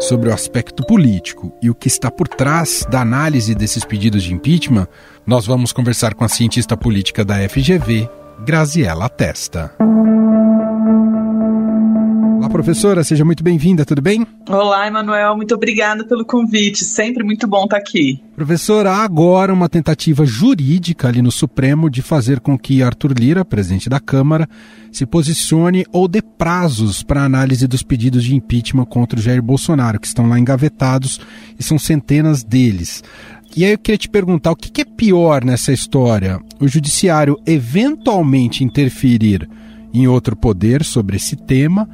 Sobre 0.00 0.28
o 0.28 0.32
aspecto 0.32 0.84
político 0.86 1.52
e 1.60 1.68
o 1.68 1.74
que 1.74 1.88
está 1.88 2.10
por 2.10 2.28
trás 2.28 2.86
da 2.88 3.00
análise 3.00 3.54
desses 3.54 3.84
pedidos 3.84 4.22
de 4.22 4.32
impeachment, 4.32 4.86
nós 5.26 5.46
vamos 5.46 5.72
conversar 5.72 6.14
com 6.14 6.22
a 6.22 6.28
cientista 6.28 6.76
política 6.76 7.24
da 7.24 7.36
FGV, 7.48 8.08
Graziela 8.44 9.08
Testa. 9.08 9.72
Professora, 12.56 13.04
seja 13.04 13.22
muito 13.22 13.44
bem-vinda, 13.44 13.84
tudo 13.84 14.00
bem? 14.00 14.26
Olá, 14.48 14.86
Emanuel, 14.86 15.36
muito 15.36 15.54
obrigada 15.54 16.06
pelo 16.06 16.24
convite, 16.24 16.86
sempre 16.86 17.22
muito 17.22 17.46
bom 17.46 17.64
estar 17.64 17.76
aqui. 17.76 18.18
Professora, 18.34 18.92
há 18.92 19.04
agora 19.04 19.52
uma 19.52 19.68
tentativa 19.68 20.24
jurídica 20.24 21.06
ali 21.06 21.20
no 21.20 21.30
Supremo 21.30 21.90
de 21.90 22.00
fazer 22.00 22.40
com 22.40 22.58
que 22.58 22.82
Arthur 22.82 23.12
Lira, 23.12 23.44
presidente 23.44 23.90
da 23.90 24.00
Câmara, 24.00 24.48
se 24.90 25.04
posicione 25.04 25.84
ou 25.92 26.08
dê 26.08 26.22
prazos 26.22 27.02
para 27.02 27.24
análise 27.24 27.66
dos 27.66 27.82
pedidos 27.82 28.24
de 28.24 28.34
impeachment 28.34 28.86
contra 28.86 29.18
o 29.18 29.22
Jair 29.22 29.42
Bolsonaro, 29.42 30.00
que 30.00 30.06
estão 30.06 30.26
lá 30.26 30.38
engavetados 30.38 31.20
e 31.58 31.62
são 31.62 31.78
centenas 31.78 32.42
deles. 32.42 33.04
E 33.54 33.66
aí 33.66 33.72
eu 33.72 33.78
queria 33.78 33.98
te 33.98 34.08
perguntar, 34.08 34.52
o 34.52 34.56
que 34.56 34.80
é 34.80 34.84
pior 34.86 35.44
nessa 35.44 35.74
história? 35.74 36.40
O 36.58 36.66
judiciário 36.66 37.38
eventualmente 37.46 38.64
interferir 38.64 39.46
em 39.92 40.08
outro 40.08 40.34
poder 40.34 40.82
sobre 40.82 41.16
esse 41.16 41.36
tema 41.36 41.86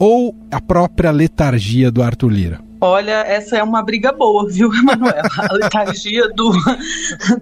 ou 0.00 0.34
a 0.50 0.58
própria 0.62 1.10
letargia 1.10 1.90
do 1.90 2.02
Arthur 2.02 2.30
Lira? 2.30 2.70
Olha, 2.80 3.22
essa 3.26 3.58
é 3.58 3.62
uma 3.62 3.82
briga 3.82 4.10
boa, 4.10 4.48
viu, 4.48 4.72
Emanuel? 4.74 5.22
A 5.36 5.52
letargia 5.52 6.26
do, 6.30 6.50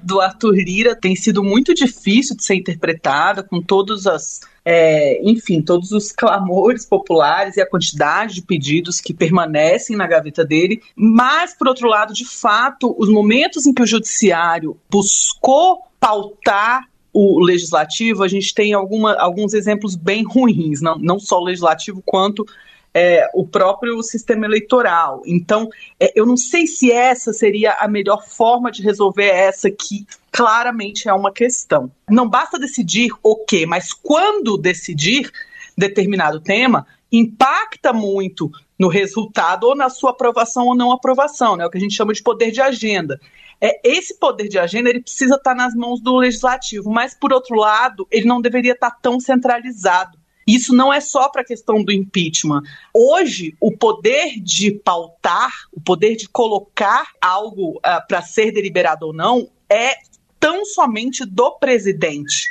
do 0.03 0.21
Arthur 0.21 0.57
Lira 0.57 0.97
tem 0.97 1.15
sido 1.15 1.45
muito 1.45 1.73
difícil 1.73 2.37
de 2.37 2.43
ser 2.43 2.57
interpretada, 2.57 3.45
com 3.45 3.63
todos 3.63 4.09
as. 4.09 4.41
É, 4.65 5.23
enfim, 5.23 5.63
todos 5.63 5.93
os 5.93 6.11
clamores 6.11 6.85
populares 6.85 7.57
e 7.57 7.61
a 7.61 7.67
quantidade 7.67 8.35
de 8.35 8.43
pedidos 8.43 9.01
que 9.01 9.15
permanecem 9.15 9.97
na 9.97 10.07
gaveta 10.07 10.45
dele. 10.45 10.83
Mas, 10.97 11.57
por 11.57 11.69
outro 11.69 11.89
lado, 11.89 12.13
de 12.13 12.27
fato, 12.27 12.95
os 12.99 13.09
momentos 13.09 13.65
em 13.65 13.73
que 13.73 13.81
o 13.81 13.87
judiciário 13.87 14.77
buscou 14.91 15.85
pautar 16.01 16.88
o 17.13 17.41
legislativo, 17.41 18.23
a 18.23 18.29
gente 18.29 18.55
tem 18.55 18.73
alguma, 18.73 19.15
alguns 19.15 19.55
exemplos 19.55 19.97
bem 19.97 20.25
ruins, 20.25 20.81
não, 20.81 20.99
não 20.99 21.19
só 21.19 21.41
o 21.41 21.45
legislativo, 21.45 22.03
quanto 22.05 22.47
é, 22.95 23.29
o 23.35 23.47
próprio 23.47 24.03
sistema 24.03 24.47
eleitoral. 24.47 25.23
Então, 25.27 25.69
é, 26.01 26.13
eu 26.15 26.27
não 26.27 26.37
sei 26.37 26.67
se 26.67 26.91
essa 26.91 27.33
seria 27.33 27.73
a 27.75 27.89
melhor 27.89 28.27
forma 28.27 28.71
de 28.71 28.83
resolver 28.83 29.27
essa 29.27 29.71
que 29.71 30.07
claramente 30.33 31.09
é 31.09 31.13
uma 31.13 31.33
questão. 31.33 31.91
Não 32.09 32.29
basta 32.29 32.59
decidir 32.59 33.11
o 33.23 33.37
quê, 33.37 33.67
mas 33.67 33.93
quando 33.93 34.59
decidir 34.59 35.31
determinado 35.77 36.41
tema, 36.41 36.87
impacta 37.11 37.93
muito 37.93 38.51
no 38.79 38.89
resultado 38.89 39.65
ou 39.65 39.75
na 39.75 39.89
sua 39.89 40.11
aprovação 40.11 40.67
ou 40.67 40.75
não 40.75 40.93
aprovação, 40.93 41.57
né? 41.57 41.67
O 41.67 41.71
que 41.71 41.79
a 41.79 41.81
gente 41.81 41.95
chama 41.95 42.13
de 42.13 42.23
poder 42.23 42.51
de 42.51 42.61
agenda. 42.61 43.21
É, 43.61 43.81
esse 43.85 44.19
poder 44.19 44.49
de 44.49 44.59
agenda 44.59 44.89
ele 44.89 45.01
precisa 45.01 45.35
estar 45.35 45.55
nas 45.55 45.75
mãos 45.75 46.01
do 46.01 46.17
legislativo, 46.17 46.91
mas 46.91 47.15
por 47.15 47.33
outro 47.33 47.57
lado, 47.57 48.07
ele 48.11 48.27
não 48.27 48.41
deveria 48.41 48.73
estar 48.73 48.91
tão 48.91 49.19
centralizado. 49.19 50.19
Isso 50.47 50.75
não 50.75 50.91
é 50.91 50.99
só 50.99 51.29
para 51.29 51.43
a 51.43 51.45
questão 51.45 51.85
do 51.85 51.93
impeachment. 51.93 52.63
Hoje, 52.95 53.55
o 53.61 53.71
poder 53.71 54.41
de 54.41 54.71
pautar, 54.71 55.53
o 55.71 55.79
poder 55.79 56.17
de 56.17 56.27
colocar 56.27 57.07
algo 57.21 57.73
uh, 57.73 57.81
ah, 57.83 58.01
para 58.01 58.23
ser 58.23 58.51
deliberado 58.51 59.09
ou 59.09 59.13
não, 59.13 59.51
é 59.69 59.97
tão 60.41 60.65
somente 60.65 61.27
do 61.27 61.59
presidente. 61.59 62.47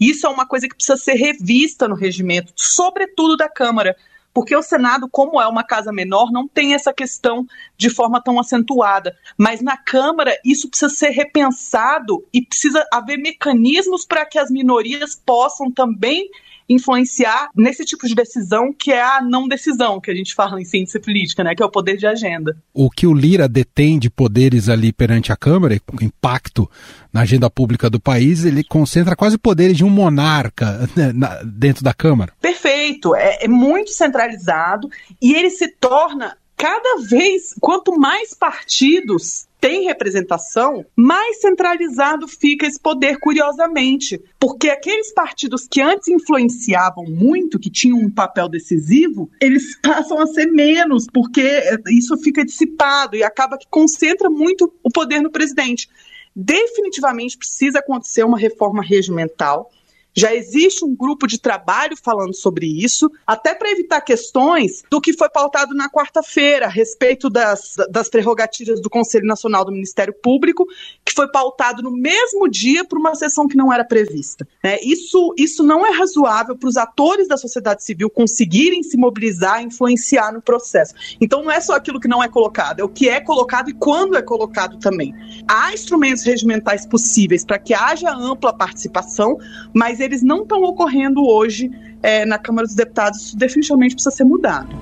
Isso 0.00 0.26
é 0.26 0.30
uma 0.30 0.46
coisa 0.46 0.66
que 0.66 0.74
precisa 0.74 0.96
ser 0.96 1.14
revista 1.14 1.86
no 1.86 1.94
regimento, 1.94 2.54
sobretudo 2.56 3.36
da 3.36 3.50
Câmara, 3.50 3.94
porque 4.34 4.56
o 4.56 4.62
Senado, 4.62 5.08
como 5.10 5.40
é 5.40 5.46
uma 5.46 5.64
casa 5.64 5.92
menor, 5.92 6.30
não 6.32 6.48
tem 6.48 6.74
essa 6.74 6.92
questão 6.92 7.46
de 7.76 7.90
forma 7.90 8.22
tão 8.22 8.40
acentuada. 8.40 9.14
Mas 9.36 9.60
na 9.60 9.76
Câmara, 9.76 10.36
isso 10.44 10.68
precisa 10.68 10.94
ser 10.94 11.10
repensado 11.10 12.26
e 12.32 12.40
precisa 12.42 12.86
haver 12.92 13.18
mecanismos 13.18 14.06
para 14.06 14.24
que 14.24 14.38
as 14.38 14.50
minorias 14.50 15.14
possam 15.14 15.70
também 15.70 16.30
influenciar 16.68 17.48
nesse 17.54 17.84
tipo 17.84 18.06
de 18.06 18.14
decisão 18.14 18.72
que 18.72 18.92
é 18.92 19.02
a 19.02 19.20
não 19.20 19.48
decisão 19.48 20.00
que 20.00 20.10
a 20.10 20.14
gente 20.14 20.34
fala 20.34 20.60
em 20.60 20.64
ciência 20.64 21.00
política, 21.00 21.42
né, 21.44 21.54
que 21.54 21.62
é 21.62 21.66
o 21.66 21.70
poder 21.70 21.96
de 21.96 22.06
agenda. 22.06 22.56
O 22.72 22.90
que 22.90 23.06
o 23.06 23.14
Lira 23.14 23.48
detém 23.48 23.98
de 23.98 24.10
poderes 24.10 24.68
ali 24.68 24.92
perante 24.92 25.32
a 25.32 25.36
Câmara, 25.36 25.78
com 25.80 26.04
impacto 26.04 26.70
na 27.12 27.22
agenda 27.22 27.50
pública 27.50 27.90
do 27.90 28.00
país, 28.00 28.44
ele 28.44 28.64
concentra 28.64 29.14
quase 29.14 29.36
poderes 29.36 29.76
de 29.76 29.84
um 29.84 29.90
monarca 29.90 30.88
né, 30.96 31.12
dentro 31.44 31.84
da 31.84 31.92
Câmara. 31.92 32.32
Perfeito, 32.40 33.14
é, 33.14 33.44
é 33.44 33.48
muito 33.48 33.90
centralizado 33.90 34.88
e 35.20 35.34
ele 35.34 35.50
se 35.50 35.68
torna 35.68 36.36
cada 36.62 36.98
vez, 36.98 37.56
quanto 37.60 37.98
mais 37.98 38.34
partidos 38.34 39.48
tem 39.60 39.82
representação, 39.82 40.86
mais 40.94 41.40
centralizado 41.40 42.28
fica 42.28 42.68
esse 42.68 42.78
poder, 42.78 43.18
curiosamente. 43.18 44.22
Porque 44.38 44.68
aqueles 44.70 45.12
partidos 45.12 45.66
que 45.68 45.80
antes 45.80 46.06
influenciavam 46.06 47.04
muito, 47.04 47.58
que 47.58 47.68
tinham 47.68 47.98
um 47.98 48.08
papel 48.08 48.48
decisivo, 48.48 49.28
eles 49.40 49.76
passam 49.82 50.20
a 50.20 50.26
ser 50.28 50.46
menos, 50.52 51.08
porque 51.12 51.42
isso 51.90 52.16
fica 52.18 52.44
dissipado 52.44 53.16
e 53.16 53.24
acaba 53.24 53.58
que 53.58 53.66
concentra 53.68 54.30
muito 54.30 54.72
o 54.84 54.90
poder 54.90 55.20
no 55.20 55.32
presidente. 55.32 55.88
Definitivamente 56.34 57.36
precisa 57.36 57.80
acontecer 57.80 58.22
uma 58.22 58.38
reforma 58.38 58.84
regimental 58.84 59.68
já 60.14 60.34
existe 60.34 60.84
um 60.84 60.94
grupo 60.94 61.26
de 61.26 61.38
trabalho 61.38 61.96
falando 61.96 62.34
sobre 62.34 62.66
isso, 62.66 63.10
até 63.26 63.54
para 63.54 63.70
evitar 63.70 64.00
questões 64.00 64.82
do 64.90 65.00
que 65.00 65.12
foi 65.12 65.28
pautado 65.28 65.74
na 65.74 65.88
quarta-feira 65.88 66.66
a 66.66 66.68
respeito 66.68 67.30
das, 67.30 67.74
das 67.90 68.08
prerrogativas 68.08 68.80
do 68.80 68.90
Conselho 68.90 69.26
Nacional 69.26 69.64
do 69.64 69.72
Ministério 69.72 70.12
Público, 70.12 70.66
que 71.04 71.12
foi 71.12 71.30
pautado 71.30 71.82
no 71.82 71.90
mesmo 71.90 72.48
dia 72.48 72.84
para 72.84 72.98
uma 72.98 73.14
sessão 73.14 73.48
que 73.48 73.56
não 73.56 73.72
era 73.72 73.84
prevista. 73.84 74.46
É, 74.62 74.84
isso, 74.84 75.34
isso 75.36 75.62
não 75.62 75.86
é 75.86 75.90
razoável 75.90 76.56
para 76.56 76.68
os 76.68 76.76
atores 76.76 77.26
da 77.26 77.36
sociedade 77.36 77.82
civil 77.82 78.10
conseguirem 78.10 78.82
se 78.82 78.96
mobilizar 78.96 79.62
e 79.62 79.66
influenciar 79.66 80.32
no 80.32 80.42
processo. 80.42 80.94
Então 81.20 81.42
não 81.42 81.50
é 81.50 81.60
só 81.60 81.74
aquilo 81.74 82.00
que 82.00 82.08
não 82.08 82.22
é 82.22 82.28
colocado, 82.28 82.80
é 82.80 82.84
o 82.84 82.88
que 82.88 83.08
é 83.08 83.20
colocado 83.20 83.70
e 83.70 83.74
quando 83.74 84.16
é 84.16 84.22
colocado 84.22 84.78
também. 84.78 85.14
Há 85.48 85.72
instrumentos 85.72 86.22
regimentais 86.22 86.86
possíveis 86.86 87.44
para 87.44 87.58
que 87.58 87.72
haja 87.72 88.12
ampla 88.12 88.52
participação, 88.52 89.38
mas 89.74 90.01
eles 90.02 90.22
não 90.22 90.42
estão 90.42 90.62
ocorrendo 90.62 91.24
hoje 91.24 91.70
é, 92.02 92.26
na 92.26 92.38
Câmara 92.38 92.66
dos 92.66 92.76
Deputados. 92.76 93.26
Isso 93.26 93.36
definitivamente 93.36 93.94
precisa 93.94 94.14
ser 94.14 94.24
mudado. 94.24 94.74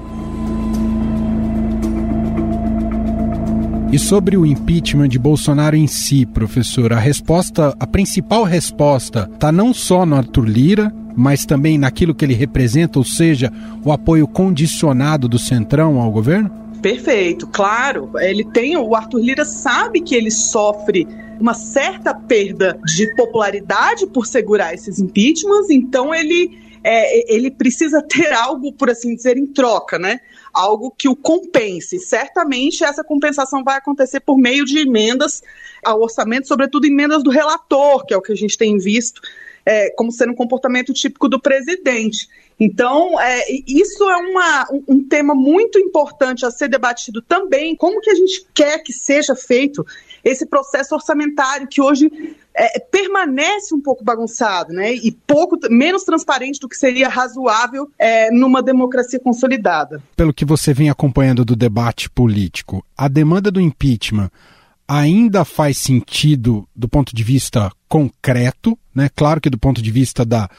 E 3.93 3.99
sobre 3.99 4.37
o 4.37 4.47
impeachment 4.47 5.09
de 5.09 5.19
Bolsonaro 5.19 5.75
em 5.75 5.89
si, 5.89 6.25
professor, 6.25 6.93
a 6.93 6.99
resposta, 6.99 7.75
a 7.79 7.87
principal 7.89 8.45
resposta, 8.45 9.29
está 9.33 9.51
não 9.51 9.75
só 9.75 10.07
no 10.07 10.15
Arthur 10.15 10.45
Lira, 10.45 10.95
mas 11.17 11.45
também 11.45 11.77
naquilo 11.77 12.15
que 12.15 12.25
ele 12.25 12.35
representa, 12.35 13.01
ou 13.01 13.05
seja, 13.05 13.53
o 13.85 13.91
apoio 13.91 14.29
condicionado 14.29 15.29
do 15.29 15.41
Centrão 15.41 16.01
ao 16.01 16.11
governo? 16.11 16.60
Perfeito, 16.81 17.47
claro. 17.47 18.13
Ele 18.19 18.45
tem, 18.45 18.77
o 18.77 18.95
Arthur 18.95 19.19
Lira 19.19 19.45
sabe 19.45 20.01
que 20.01 20.15
ele 20.15 20.31
sofre 20.31 21.07
uma 21.39 21.55
certa 21.55 22.15
perda 22.15 22.79
de 22.85 23.15
popularidade 23.15 24.07
por 24.07 24.27
segurar 24.27 24.75
esses 24.75 24.99
impeachments, 24.99 25.71
então 25.71 26.15
ele, 26.15 26.59
é, 26.85 27.35
ele 27.35 27.51
precisa 27.51 28.03
ter 28.03 28.33
algo, 28.33 28.73
por 28.73 28.91
assim 28.91 29.15
dizer, 29.15 29.37
em 29.37 29.47
troca, 29.47 29.99
né? 29.99 30.21
Algo 30.53 30.91
que 30.91 31.09
o 31.09 31.17
compense. 31.17 31.99
Certamente 31.99 32.85
essa 32.85 33.05
compensação 33.05 33.63
vai 33.63 33.77
acontecer 33.77 34.21
por 34.21 34.37
meio 34.37 34.65
de 34.65 34.79
emendas 34.79 35.43
ao 35.85 36.01
orçamento, 36.01 36.49
sobretudo 36.49 36.87
emendas 36.87 37.23
do 37.23 37.31
relator, 37.31 38.05
que 38.05 38.13
é 38.13 38.17
o 38.17 38.23
que 38.23 38.33
a 38.33 38.37
gente 38.37 38.59
tem 38.59 38.77
visto 38.79 39.23
é, 39.65 39.91
como 39.91 40.11
sendo 40.11 40.33
um 40.33 40.37
comportamento 40.37 40.93
típico 40.93 41.29
do 41.29 41.41
presidente. 41.41 42.29
Então, 42.61 43.19
é, 43.19 43.45
isso 43.67 44.05
é 44.05 44.17
uma, 44.19 44.67
um, 44.87 45.03
tema 45.03 45.35
muito 45.35 45.79
importante 45.79 46.45
a 46.45 46.51
ser 46.51 46.69
debatido 46.69 47.23
também. 47.23 47.75
Como 47.75 48.03
que 48.03 48.11
a 48.11 48.15
gente 48.15 48.45
quer 48.53 48.83
que 48.83 48.93
seja 48.93 49.35
feito 49.35 49.85
esse 50.23 50.45
processo 50.45 50.95
orçamentário 50.95 51.67
que 51.67 51.81
hoje 51.81 52.37
é, 52.55 52.79
permanece 52.79 53.75
um 53.75 53.81
pouco 53.81 54.05
bagunçado, 54.05 54.75
né? 54.75 54.93
E 54.93 55.11
pouco 55.11 55.59
menos 55.71 56.05
transparente 56.05 56.61
do 56.61 56.69
que 56.69 56.77
seria 56.77 57.09
razoável 57.09 57.91
é, 57.99 58.31
numa 58.31 58.63
democracia 58.63 59.19
consolidada. 59.19 60.03
Pelo 60.15 60.35
que 60.35 60.45
você 60.45 60.75
vem 60.75 60.91
acompanhando 60.91 61.47
do 61.47 61.57
debate 61.57 62.11
político, 62.11 62.85
a 62.95 63.09
demanda 63.09 63.51
do 63.51 63.59
impeachment 63.59 64.31
ainda 64.87 65.47
faz 65.47 65.79
sentido 65.79 66.69
do 66.77 66.89
ponto 66.89 67.15
de 67.17 67.23
vista 67.25 67.73
concreto, 67.89 68.77
né? 68.95 69.09
Claro 69.17 69.41
que 69.41 69.49
do 69.49 69.59
ponto 69.59 69.81
de 69.81 69.91
vista 69.91 70.27
da, 70.27 70.51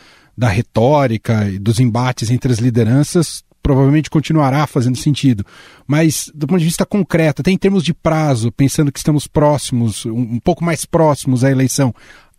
da 0.41 0.49
retórica 0.49 1.47
e 1.47 1.59
dos 1.59 1.79
embates 1.79 2.31
entre 2.31 2.51
as 2.51 2.57
lideranças, 2.57 3.43
provavelmente 3.61 4.09
continuará 4.09 4.65
fazendo 4.65 4.97
sentido. 4.97 5.45
Mas, 5.85 6.31
do 6.33 6.47
ponto 6.47 6.57
de 6.57 6.65
vista 6.65 6.83
concreto, 6.83 7.43
até 7.43 7.51
em 7.51 7.57
termos 7.59 7.83
de 7.83 7.93
prazo, 7.93 8.51
pensando 8.51 8.91
que 8.91 8.97
estamos 8.97 9.27
próximos, 9.27 10.03
um, 10.03 10.17
um 10.17 10.39
pouco 10.39 10.63
mais 10.63 10.83
próximos 10.83 11.43
à 11.43 11.51
eleição, 11.51 11.93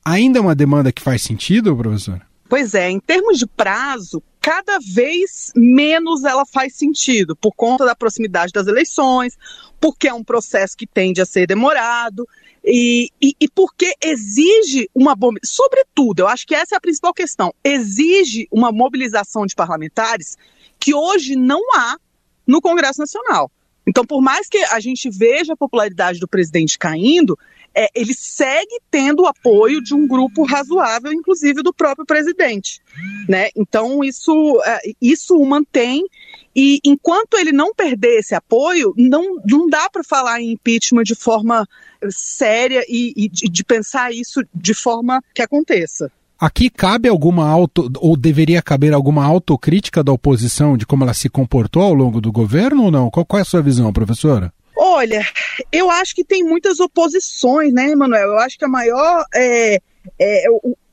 ainda 0.04 0.40
é 0.40 0.42
uma 0.42 0.52
demanda 0.52 0.90
que 0.90 1.00
faz 1.00 1.22
sentido, 1.22 1.76
professor? 1.76 2.20
Pois 2.48 2.74
é, 2.74 2.90
em 2.90 2.98
termos 2.98 3.38
de 3.38 3.46
prazo, 3.46 4.20
cada 4.40 4.80
vez 4.80 5.52
menos 5.54 6.24
ela 6.24 6.44
faz 6.44 6.74
sentido, 6.74 7.36
por 7.36 7.52
conta 7.54 7.86
da 7.86 7.94
proximidade 7.94 8.52
das 8.52 8.66
eleições, 8.66 9.38
porque 9.80 10.08
é 10.08 10.12
um 10.12 10.24
processo 10.24 10.76
que 10.76 10.88
tende 10.88 11.20
a 11.20 11.24
ser 11.24 11.46
demorado. 11.46 12.26
E, 12.64 13.10
e, 13.20 13.34
e, 13.40 13.48
porque 13.48 13.92
exige 14.02 14.88
uma. 14.94 15.16
Sobretudo, 15.44 16.20
eu 16.20 16.28
acho 16.28 16.46
que 16.46 16.54
essa 16.54 16.76
é 16.76 16.78
a 16.78 16.80
principal 16.80 17.12
questão. 17.12 17.52
Exige 17.64 18.46
uma 18.52 18.70
mobilização 18.70 19.46
de 19.46 19.54
parlamentares 19.54 20.36
que 20.78 20.94
hoje 20.94 21.34
não 21.34 21.60
há 21.74 21.96
no 22.46 22.60
Congresso 22.60 23.00
Nacional. 23.00 23.50
Então, 23.86 24.04
por 24.04 24.22
mais 24.22 24.48
que 24.48 24.58
a 24.58 24.78
gente 24.78 25.10
veja 25.10 25.54
a 25.54 25.56
popularidade 25.56 26.20
do 26.20 26.28
presidente 26.28 26.78
caindo, 26.78 27.36
é, 27.74 27.88
ele 27.94 28.14
segue 28.14 28.80
tendo 28.90 29.22
o 29.22 29.26
apoio 29.26 29.82
de 29.82 29.94
um 29.94 30.06
grupo 30.06 30.44
razoável, 30.44 31.12
inclusive 31.12 31.62
do 31.62 31.72
próprio 31.72 32.06
presidente. 32.06 32.80
Né? 33.28 33.48
Então, 33.56 34.04
isso, 34.04 34.60
é, 34.64 34.80
isso 35.00 35.36
o 35.36 35.46
mantém. 35.46 36.04
E 36.54 36.80
enquanto 36.84 37.38
ele 37.38 37.52
não 37.52 37.74
perder 37.74 38.18
esse 38.18 38.34
apoio, 38.34 38.92
não, 38.96 39.36
não 39.44 39.68
dá 39.68 39.88
para 39.90 40.04
falar 40.04 40.40
em 40.40 40.52
impeachment 40.52 41.04
de 41.04 41.14
forma 41.14 41.66
séria 42.10 42.84
e, 42.88 43.12
e 43.16 43.28
de, 43.28 43.48
de 43.48 43.64
pensar 43.64 44.12
isso 44.12 44.42
de 44.54 44.74
forma 44.74 45.22
que 45.34 45.40
aconteça. 45.40 46.10
Aqui 46.38 46.68
cabe 46.68 47.08
alguma 47.08 47.48
auto, 47.48 47.88
ou 48.00 48.16
deveria 48.16 48.60
caber 48.60 48.92
alguma 48.92 49.24
autocrítica 49.24 50.02
da 50.02 50.12
oposição 50.12 50.76
de 50.76 50.84
como 50.84 51.04
ela 51.04 51.14
se 51.14 51.28
comportou 51.28 51.82
ao 51.84 51.94
longo 51.94 52.20
do 52.20 52.32
governo 52.32 52.82
ou 52.84 52.90
não? 52.90 53.08
Qual, 53.10 53.24
qual 53.24 53.38
é 53.38 53.42
a 53.42 53.44
sua 53.44 53.62
visão, 53.62 53.92
professora? 53.92 54.52
Olha, 55.02 55.26
eu 55.72 55.90
acho 55.90 56.14
que 56.14 56.22
tem 56.22 56.44
muitas 56.44 56.78
oposições, 56.78 57.72
né, 57.72 57.90
Emanuel? 57.90 58.28
Eu 58.28 58.38
acho 58.38 58.56
que 58.56 58.64
a 58.64 58.68
maior. 58.68 59.24
É, 59.34 59.80
é, 60.16 60.44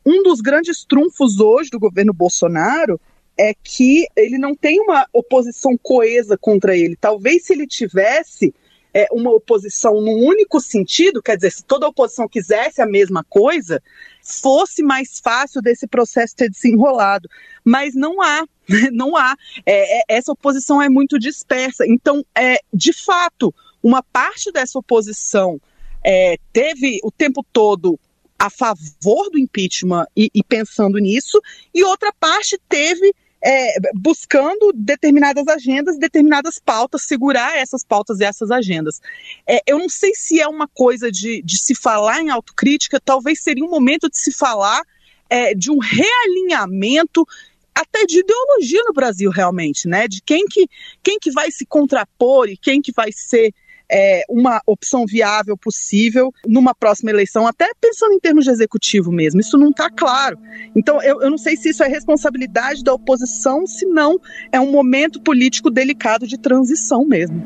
um 0.04 0.24
dos 0.24 0.42
grandes 0.42 0.84
trunfos 0.84 1.40
hoje 1.40 1.70
do 1.70 1.80
governo 1.80 2.12
Bolsonaro 2.12 3.00
é 3.38 3.54
que 3.54 4.08
ele 4.16 4.40
não 4.40 4.56
tem 4.56 4.82
uma 4.82 5.06
oposição 5.14 5.78
coesa 5.78 6.36
contra 6.36 6.76
ele. 6.76 6.98
Talvez 7.00 7.46
se 7.46 7.54
ele 7.54 7.68
tivesse 7.68 8.52
é, 8.92 9.06
uma 9.12 9.30
oposição 9.30 10.02
num 10.02 10.26
único 10.26 10.60
sentido, 10.60 11.22
quer 11.22 11.36
dizer, 11.36 11.52
se 11.52 11.64
toda 11.64 11.86
a 11.86 11.90
oposição 11.90 12.28
quisesse 12.28 12.82
a 12.82 12.88
mesma 12.88 13.24
coisa, 13.30 13.80
fosse 14.24 14.82
mais 14.82 15.20
fácil 15.24 15.62
desse 15.62 15.86
processo 15.86 16.36
ter 16.36 16.50
desenrolado. 16.50 17.30
Mas 17.64 17.94
não 17.94 18.20
há, 18.24 18.44
não 18.92 19.16
há. 19.16 19.36
É, 19.68 20.00
é, 20.00 20.04
essa 20.08 20.32
oposição 20.32 20.82
é 20.82 20.90
muito 20.90 21.20
dispersa. 21.20 21.86
Então, 21.86 22.26
é, 22.36 22.58
de 22.74 22.92
fato, 22.92 23.54
uma 23.82 24.04
parte 24.04 24.52
dessa 24.52 24.78
oposição 24.78 25.60
é, 26.04 26.38
teve 26.52 27.00
o 27.04 27.12
tempo 27.12 27.46
todo 27.52 28.00
a 28.38 28.50
favor 28.50 29.30
do 29.30 29.38
impeachment 29.38 30.06
e, 30.16 30.30
e 30.34 30.44
pensando 30.44 30.98
nisso, 30.98 31.42
e 31.74 31.84
outra 31.84 32.14
parte 32.18 32.58
teve 32.70 33.14
é, 33.42 33.76
buscando 33.94 34.72
determinadas 34.74 35.48
agendas, 35.48 35.98
determinadas 35.98 36.60
pautas, 36.60 37.04
segurar 37.04 37.58
essas 37.58 37.84
pautas 37.84 38.20
e 38.20 38.26
essas 38.26 38.52
agendas. 38.52 39.02
É, 39.48 39.62
eu 39.66 39.78
não 39.78 39.90
sei 39.90 40.14
se 40.14 40.40
é 40.40 40.48
uma 40.48 40.68
coisa 40.68 41.12
de, 41.12 41.42
de 41.42 41.58
se 41.58 41.76
falar 41.76 42.22
em 42.22 42.30
autocrítica, 42.30 43.00
talvez 43.00 43.42
seria 43.42 43.64
um 43.64 43.70
momento 43.70 44.10
de 44.10 44.18
se 44.18 44.32
falar 44.32 44.82
é, 45.30 45.54
de 45.54 45.72
um 45.72 45.78
realinhamento 45.78 47.26
até 47.74 48.06
de 48.06 48.20
ideologia 48.20 48.82
no 48.86 48.94
Brasil 48.94 49.32
realmente, 49.32 49.88
né? 49.88 50.08
De 50.08 50.22
quem 50.22 50.46
que, 50.46 50.68
quem 51.02 51.18
que 51.20 51.32
vai 51.32 51.50
se 51.50 51.66
contrapor 51.66 52.50
e 52.50 52.58
quem 52.58 52.82
que 52.82 52.92
vai 52.92 53.12
ser 53.12 53.54
é, 53.92 54.24
uma 54.30 54.62
opção 54.66 55.06
viável 55.06 55.58
possível 55.58 56.32
numa 56.48 56.76
próxima 56.76 57.10
eleição, 57.10 57.48
até 57.48 57.70
pensando 57.80 58.14
em 58.14 58.20
termos 58.20 58.46
de 58.46 58.52
executivo 58.52 59.12
mesmo. 59.12 59.40
Isso 59.40 59.58
não 59.58 59.70
está 59.70 59.90
claro. 59.90 60.38
Então, 60.76 61.02
eu, 61.02 61.22
eu 61.22 61.30
não 61.30 61.38
sei 61.38 61.58
se 61.58 61.70
isso 61.70 61.84
é 61.84 61.88
responsabilidade 61.88 62.84
da 62.84 62.94
oposição, 62.94 63.66
se 63.66 63.86
não 63.86 64.20
é 64.52 64.60
um 64.60 64.72
momento 64.72 65.22
político 65.22 65.70
delicado 65.70 66.28
de 66.28 66.38
transição 66.38 67.06
mesmo. 67.06 67.44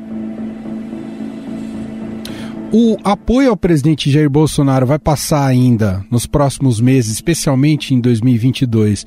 O 2.76 2.98
apoio 3.04 3.52
ao 3.52 3.58
presidente 3.58 4.10
Jair 4.10 4.30
Bolsonaro 4.30 4.88
vai 4.88 4.98
passar 4.98 5.46
ainda 5.46 6.04
nos 6.10 6.26
próximos 6.26 6.82
meses, 6.82 7.12
especialmente 7.12 7.94
em 7.94 8.02
2022, 8.02 9.06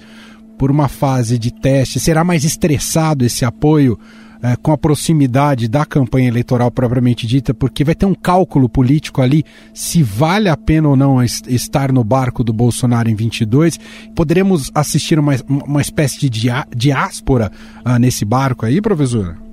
por 0.57 0.71
uma 0.71 0.89
fase 0.89 1.37
de 1.37 1.53
teste? 1.53 1.99
Será 1.99 2.23
mais 2.23 2.45
estressado 2.45 3.25
esse 3.25 3.45
apoio 3.45 3.99
é, 4.43 4.57
com 4.57 4.73
a 4.73 4.79
proximidade 4.79 5.69
da 5.69 5.85
campanha 5.85 6.29
eleitoral 6.29 6.71
propriamente 6.71 7.27
dita? 7.27 7.55
Porque 7.55 7.85
vai 7.85 7.95
ter 7.95 8.07
um 8.07 8.15
cálculo 8.15 8.69
político 8.69 9.23
ali 9.23 9.45
se 9.73 10.03
vale 10.03 10.49
a 10.49 10.57
pena 10.57 10.89
ou 10.89 10.97
não 10.97 11.23
estar 11.23 11.93
no 11.93 12.05
barco 12.05 12.43
do 12.43 12.53
Bolsonaro 12.53 13.09
em 13.09 13.15
22. 13.15 13.79
Poderemos 14.15 14.71
assistir 14.75 15.19
uma, 15.19 15.35
uma 15.49 15.81
espécie 15.81 16.29
de 16.29 16.51
diáspora 16.75 17.51
uh, 17.85 17.99
nesse 17.99 18.25
barco 18.25 18.67
aí, 18.67 18.81
professora? 18.81 19.46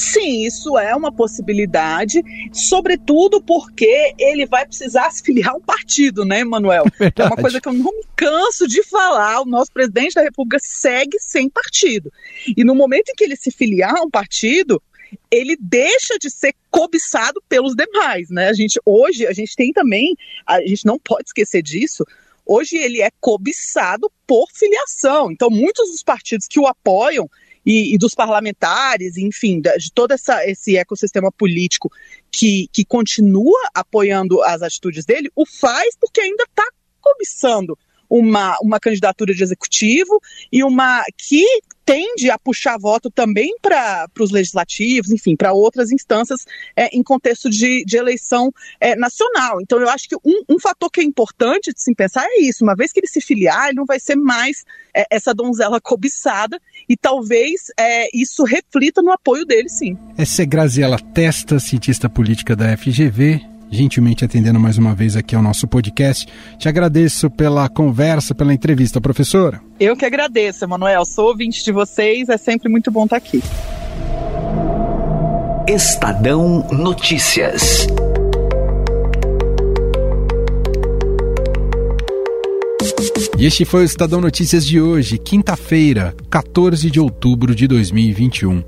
Sim, 0.00 0.46
isso 0.46 0.78
é 0.78 0.96
uma 0.96 1.12
possibilidade, 1.12 2.22
sobretudo 2.54 3.42
porque 3.42 4.14
ele 4.18 4.46
vai 4.46 4.64
precisar 4.64 5.10
se 5.10 5.22
filiar 5.22 5.50
a 5.50 5.56
um 5.56 5.60
partido, 5.60 6.24
né, 6.24 6.42
Manuel? 6.42 6.84
É, 7.00 7.22
é 7.22 7.24
uma 7.24 7.36
coisa 7.36 7.60
que 7.60 7.68
eu 7.68 7.72
não 7.72 7.92
me 7.92 8.04
canso 8.16 8.66
de 8.66 8.82
falar. 8.84 9.40
O 9.40 9.44
nosso 9.44 9.70
presidente 9.72 10.14
da 10.14 10.22
República 10.22 10.58
segue 10.60 11.18
sem 11.18 11.50
partido. 11.50 12.12
E 12.56 12.62
no 12.64 12.74
momento 12.74 13.10
em 13.10 13.14
que 13.14 13.24
ele 13.24 13.36
se 13.36 13.50
filiar 13.50 13.94
a 13.96 14.02
um 14.02 14.10
partido, 14.10 14.82
ele 15.30 15.56
deixa 15.58 16.18
de 16.18 16.30
ser 16.30 16.54
cobiçado 16.70 17.42
pelos 17.48 17.74
demais, 17.74 18.30
né? 18.30 18.48
A 18.48 18.52
gente 18.54 18.80
hoje 18.86 19.26
a 19.26 19.32
gente 19.32 19.56
tem 19.56 19.72
também, 19.72 20.14
a 20.46 20.60
gente 20.60 20.86
não 20.86 20.98
pode 20.98 21.24
esquecer 21.26 21.62
disso. 21.62 22.04
Hoje 22.46 22.76
ele 22.76 23.02
é 23.02 23.10
cobiçado 23.20 24.10
por 24.26 24.46
filiação. 24.52 25.30
Então 25.30 25.50
muitos 25.50 25.90
dos 25.90 26.02
partidos 26.02 26.46
que 26.46 26.60
o 26.60 26.66
apoiam 26.66 27.28
e, 27.64 27.94
e 27.94 27.98
dos 27.98 28.14
parlamentares, 28.14 29.16
enfim, 29.16 29.60
de 29.60 29.92
todo 29.92 30.12
essa, 30.12 30.46
esse 30.46 30.76
ecossistema 30.76 31.30
político 31.30 31.90
que, 32.30 32.68
que 32.72 32.84
continua 32.84 33.58
apoiando 33.74 34.42
as 34.42 34.62
atitudes 34.62 35.04
dele, 35.04 35.30
o 35.34 35.44
faz 35.46 35.96
porque 35.98 36.20
ainda 36.20 36.44
está 36.44 36.66
cobiçando 37.00 37.78
uma, 38.10 38.58
uma 38.60 38.80
candidatura 38.80 39.32
de 39.32 39.42
executivo 39.42 40.20
e 40.52 40.64
uma 40.64 41.04
que 41.16 41.44
tende 41.90 42.30
a 42.30 42.38
puxar 42.38 42.78
voto 42.78 43.10
também 43.10 43.56
para 43.60 44.06
os 44.20 44.30
legislativos, 44.30 45.10
enfim, 45.10 45.34
para 45.34 45.52
outras 45.52 45.90
instâncias 45.90 46.44
é, 46.76 46.86
em 46.96 47.02
contexto 47.02 47.50
de, 47.50 47.84
de 47.84 47.96
eleição 47.96 48.52
é, 48.80 48.94
nacional. 48.94 49.60
Então, 49.60 49.80
eu 49.80 49.88
acho 49.88 50.08
que 50.08 50.16
um, 50.24 50.42
um, 50.48 50.60
fator 50.60 50.88
que 50.88 51.00
é 51.00 51.04
importante 51.04 51.72
de 51.72 51.82
se 51.82 51.92
pensar 51.94 52.24
é 52.26 52.42
isso: 52.42 52.62
uma 52.62 52.76
vez 52.76 52.92
que 52.92 53.00
ele 53.00 53.08
se 53.08 53.20
filiar, 53.20 53.66
ele 53.66 53.76
não 53.76 53.86
vai 53.86 53.98
ser 53.98 54.14
mais 54.14 54.64
é, 54.94 55.04
essa 55.10 55.34
donzela 55.34 55.80
cobiçada 55.80 56.60
e 56.88 56.96
talvez 56.96 57.72
é, 57.76 58.08
isso 58.14 58.44
reflita 58.44 59.02
no 59.02 59.10
apoio 59.10 59.44
dele, 59.44 59.68
sim. 59.68 59.96
Essa 60.16 60.42
é 60.42 60.46
Graziela 60.46 60.98
Testa, 60.98 61.58
cientista 61.58 62.08
política 62.08 62.54
da 62.54 62.76
FGV 62.76 63.50
gentilmente 63.70 64.24
atendendo 64.24 64.58
mais 64.58 64.76
uma 64.76 64.94
vez 64.94 65.16
aqui 65.16 65.34
ao 65.34 65.42
nosso 65.42 65.68
podcast. 65.68 66.26
Te 66.58 66.68
agradeço 66.68 67.30
pela 67.30 67.68
conversa, 67.68 68.34
pela 68.34 68.52
entrevista, 68.52 69.00
professora. 69.00 69.60
Eu 69.78 69.96
que 69.96 70.04
agradeço, 70.04 70.64
Emanuel. 70.64 71.04
Sou 71.04 71.28
ouvinte 71.28 71.64
de 71.64 71.72
vocês, 71.72 72.28
é 72.28 72.36
sempre 72.36 72.68
muito 72.68 72.90
bom 72.90 73.04
estar 73.04 73.16
aqui. 73.16 73.42
Estadão 75.68 76.66
Notícias. 76.72 77.86
E 83.38 83.46
este 83.46 83.64
foi 83.64 83.82
o 83.82 83.84
Estadão 83.84 84.20
Notícias 84.20 84.66
de 84.66 84.80
hoje, 84.80 85.16
quinta-feira, 85.16 86.14
14 86.28 86.90
de 86.90 87.00
outubro 87.00 87.54
de 87.54 87.66
2021. 87.66 88.62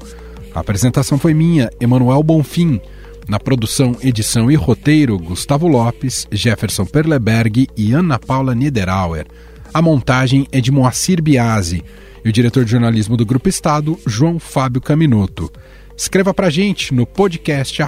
A 0.55 0.61
apresentação 0.61 1.19
foi 1.19 1.35
minha, 1.35 1.71
Emanuel 1.81 2.23
Bonfim. 2.23 2.81
Na 3.29 3.39
produção, 3.39 3.97
edição 4.03 4.51
e 4.51 4.55
roteiro, 4.55 5.19
Gustavo 5.19 5.69
Lopes, 5.69 6.27
Jefferson 6.31 6.85
Perleberg 6.85 7.69
e 7.77 7.93
Ana 7.93 8.19
Paula 8.19 8.55
Niederauer. 8.55 9.27
A 9.73 9.81
montagem 9.81 10.47
é 10.53 10.61
de 10.61 10.71
Moacir 10.71 11.23
Biasi 11.23 11.83
e 12.25 12.29
o 12.29 12.33
diretor 12.33 12.65
de 12.65 12.71
jornalismo 12.71 13.17
do 13.17 13.25
Grupo 13.25 13.49
Estado, 13.49 13.99
João 14.07 14.39
Fábio 14.39 14.81
Caminoto. 14.81 15.51
Escreva 15.97 16.35
pra 16.35 16.51
gente 16.51 16.93
no 16.93 17.07
podcast 17.07 17.81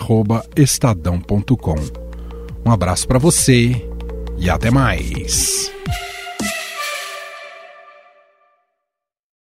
estadão.com. 0.57 1.77
Um 2.65 2.71
abraço 2.71 3.07
para 3.07 3.19
você 3.19 3.87
e 4.39 4.49
até 4.49 4.71
mais. 4.71 5.71